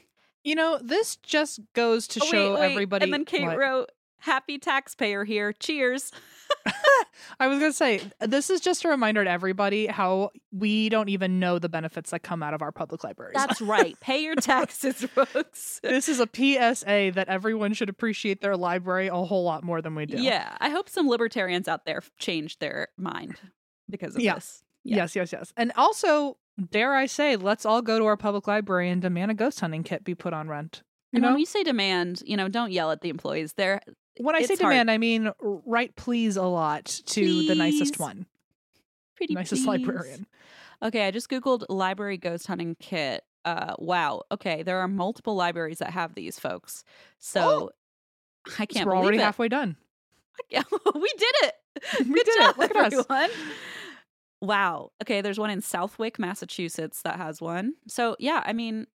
[0.45, 2.71] You know, this just goes to Oh, wait, show wait.
[2.73, 3.05] everybody.
[3.05, 3.59] And then Kate what?
[3.59, 5.53] wrote, "Happy taxpayer here.
[5.53, 6.13] Cheers."
[7.41, 11.39] I was gonna say this is just a reminder to everybody how we don't even
[11.41, 13.35] know the benefits that come out of our public libraries.
[13.35, 13.99] That's right.
[14.01, 15.81] Pay your taxes, folks.
[15.83, 19.95] this is a PSA that everyone should appreciate their library a whole lot more than
[19.95, 20.21] we do.
[20.21, 23.37] Yeah, I hope some libertarians out there changed their mind
[23.89, 24.35] because of Yeah.
[24.37, 24.63] this.
[24.85, 24.97] Yeah.
[24.99, 25.53] Yes, yes, yes.
[25.57, 26.37] And also,
[26.71, 29.83] dare I say, let's all go to our public library and demand a ghost hunting
[29.83, 30.83] kit be put on rent.
[31.13, 33.55] You And know, when you say demand, you know, don't yell at the employees.
[33.55, 33.81] They're
[34.19, 34.73] when I say it's hard.
[34.73, 38.27] demand, I mean write please a lot to the nicest one,
[39.17, 39.87] pretty nicest please.
[39.87, 40.27] librarian.
[40.83, 43.25] Okay, I just googled library ghost hunting kit.
[43.45, 44.23] Uh, wow.
[44.33, 46.85] Okay, there are multiple libraries that have these, folks.
[47.19, 47.71] So
[48.59, 49.23] I can't we're believe already it.
[49.23, 49.77] halfway done.
[50.51, 51.55] we did it.
[51.99, 52.59] We Good did it.
[52.59, 53.31] Look at us.
[54.41, 54.93] Wow.
[55.03, 57.75] Okay, there's one in Southwick, Massachusetts that has one.
[57.87, 58.87] So yeah, I mean,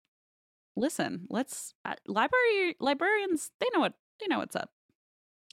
[0.76, 3.52] listen, let's uh, library librarians.
[3.60, 4.69] They know what they know what's up.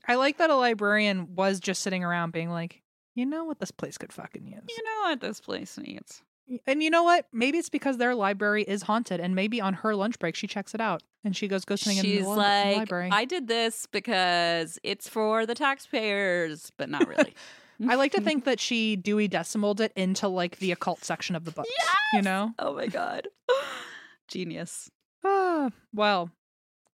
[0.09, 2.83] I like that a librarian was just sitting around being like,
[3.15, 4.63] you know what this place could fucking use.
[4.69, 6.23] You know what this place needs.
[6.67, 7.27] And you know what?
[7.33, 10.75] Maybe it's because their library is haunted, and maybe on her lunch break she checks
[10.75, 13.11] it out and she goes ghost hunting in the, li- like, library.
[13.13, 17.35] I did this because it's for the taxpayers, but not really.
[17.89, 21.45] I like to think that she Dewey Decimaled it into like the occult section of
[21.45, 21.67] the book.
[22.15, 22.55] You know?
[22.59, 23.29] oh my god,
[24.29, 24.91] genius.
[25.25, 26.31] Ah, well,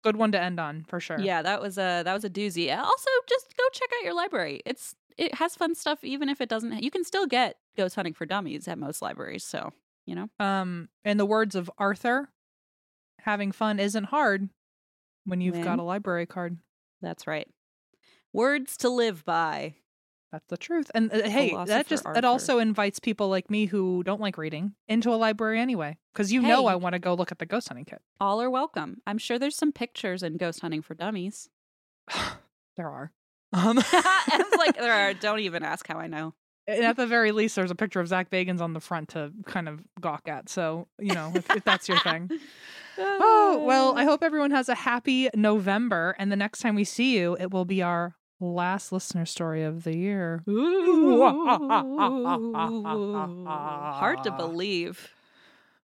[0.05, 1.19] good one to end on for sure.
[1.19, 2.73] Yeah, that was a that was a doozy.
[2.77, 4.61] Also, just go check out your library.
[4.65, 6.83] It's it has fun stuff, even if it doesn't.
[6.83, 9.45] You can still get Ghost Hunting for Dummies at most libraries.
[9.45, 9.73] So
[10.07, 12.29] you know, Um, in the words of Arthur,
[13.21, 14.51] having fun isn't hard
[15.25, 16.59] when you've got a library card.
[17.01, 17.49] that's right.
[18.33, 19.77] Words to live by.
[20.35, 20.91] That's the truth.
[20.97, 22.19] And uh, hey, that just Arthur.
[22.19, 26.33] it also invites people like me who don't like reading into a library anyway, because
[26.33, 28.03] you know I want to go look at the ghost hunting kit.
[28.21, 29.01] All are welcome.
[29.07, 31.49] I'm sure there's some pictures in Ghost Hunting for Dummies.
[32.77, 33.13] there are.
[33.53, 35.15] Um, I was like, there are.
[35.21, 36.35] Don't even ask how I know.
[36.67, 39.31] and at the very least, there's a picture of Zak Bagans on the front to
[39.47, 40.49] kind of gawk at.
[40.49, 42.29] So you know, if, if that's your thing.
[42.97, 46.15] Oh, well, I hope everyone has a happy November.
[46.17, 49.85] And the next time we see you, it will be our last listener story of
[49.85, 50.43] the year.
[54.07, 55.11] Hard to believe.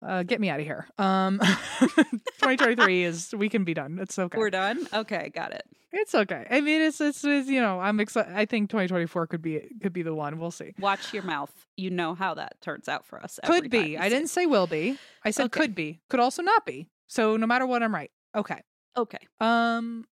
[0.03, 0.87] Uh, get me out of here.
[0.99, 1.39] Um,
[1.81, 3.99] 2023 is, we can be done.
[4.01, 4.39] It's okay.
[4.39, 4.87] We're done.
[4.95, 5.63] Okay, got it.
[5.93, 6.47] It's okay.
[6.51, 8.33] I mean, it's, it's, it's you know, I'm excited.
[8.35, 10.39] I think 2024 could be, could be the one.
[10.39, 10.73] We'll see.
[10.79, 11.53] Watch your mouth.
[11.77, 13.39] You know how that turns out for us.
[13.45, 13.99] Could be.
[13.99, 14.97] I didn't say will be.
[15.25, 15.61] I said Okay.
[15.61, 16.01] could be.
[16.09, 16.89] Could also not be.
[17.07, 18.11] So no matter what, I'm right.
[18.35, 18.63] Okay.
[18.97, 19.19] Okay.
[19.41, 20.07] Um,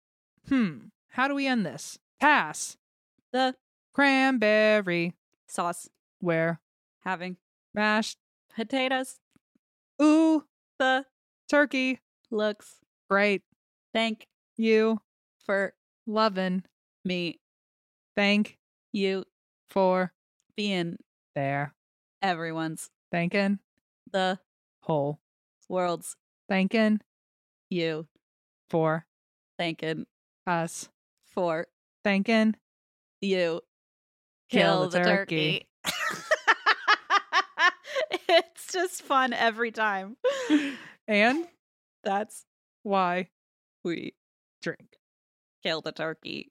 [0.48, 0.78] hmm.
[1.10, 1.98] How do we end this?
[2.20, 2.76] Pass.
[3.32, 3.54] The
[3.94, 5.14] Cranberry.
[5.48, 5.88] sauce
[6.20, 6.60] Where?
[7.04, 7.36] having
[7.74, 8.18] Mashed.
[8.54, 9.18] potatoes.
[10.02, 10.44] Ooh.
[10.78, 11.06] The
[11.50, 12.00] Turkey.
[12.30, 12.76] looks.
[13.10, 13.42] Great.
[13.92, 14.26] Thank
[14.56, 15.00] You.
[15.44, 15.74] for
[16.06, 16.64] loving
[17.04, 17.40] me.
[18.16, 18.58] Thank
[18.92, 19.24] You
[19.70, 20.12] for
[20.56, 20.96] being
[21.34, 21.74] there.
[22.22, 23.58] everyone's Thanking.
[24.12, 24.38] the
[24.82, 25.20] Whole.
[25.68, 26.16] world's
[26.48, 27.00] Thanking
[27.70, 28.06] you.
[28.70, 29.06] for
[29.58, 30.06] Thanking
[30.46, 30.88] us.
[31.24, 31.66] for
[32.08, 32.54] Thanking.
[33.20, 33.60] you.
[34.48, 35.68] Kill the turkey.
[38.30, 40.16] it's just fun every time.
[41.06, 41.46] And
[42.04, 42.44] That's
[42.82, 43.28] why
[43.82, 44.14] we
[44.62, 44.96] drink.
[45.62, 46.50] kill the turkey.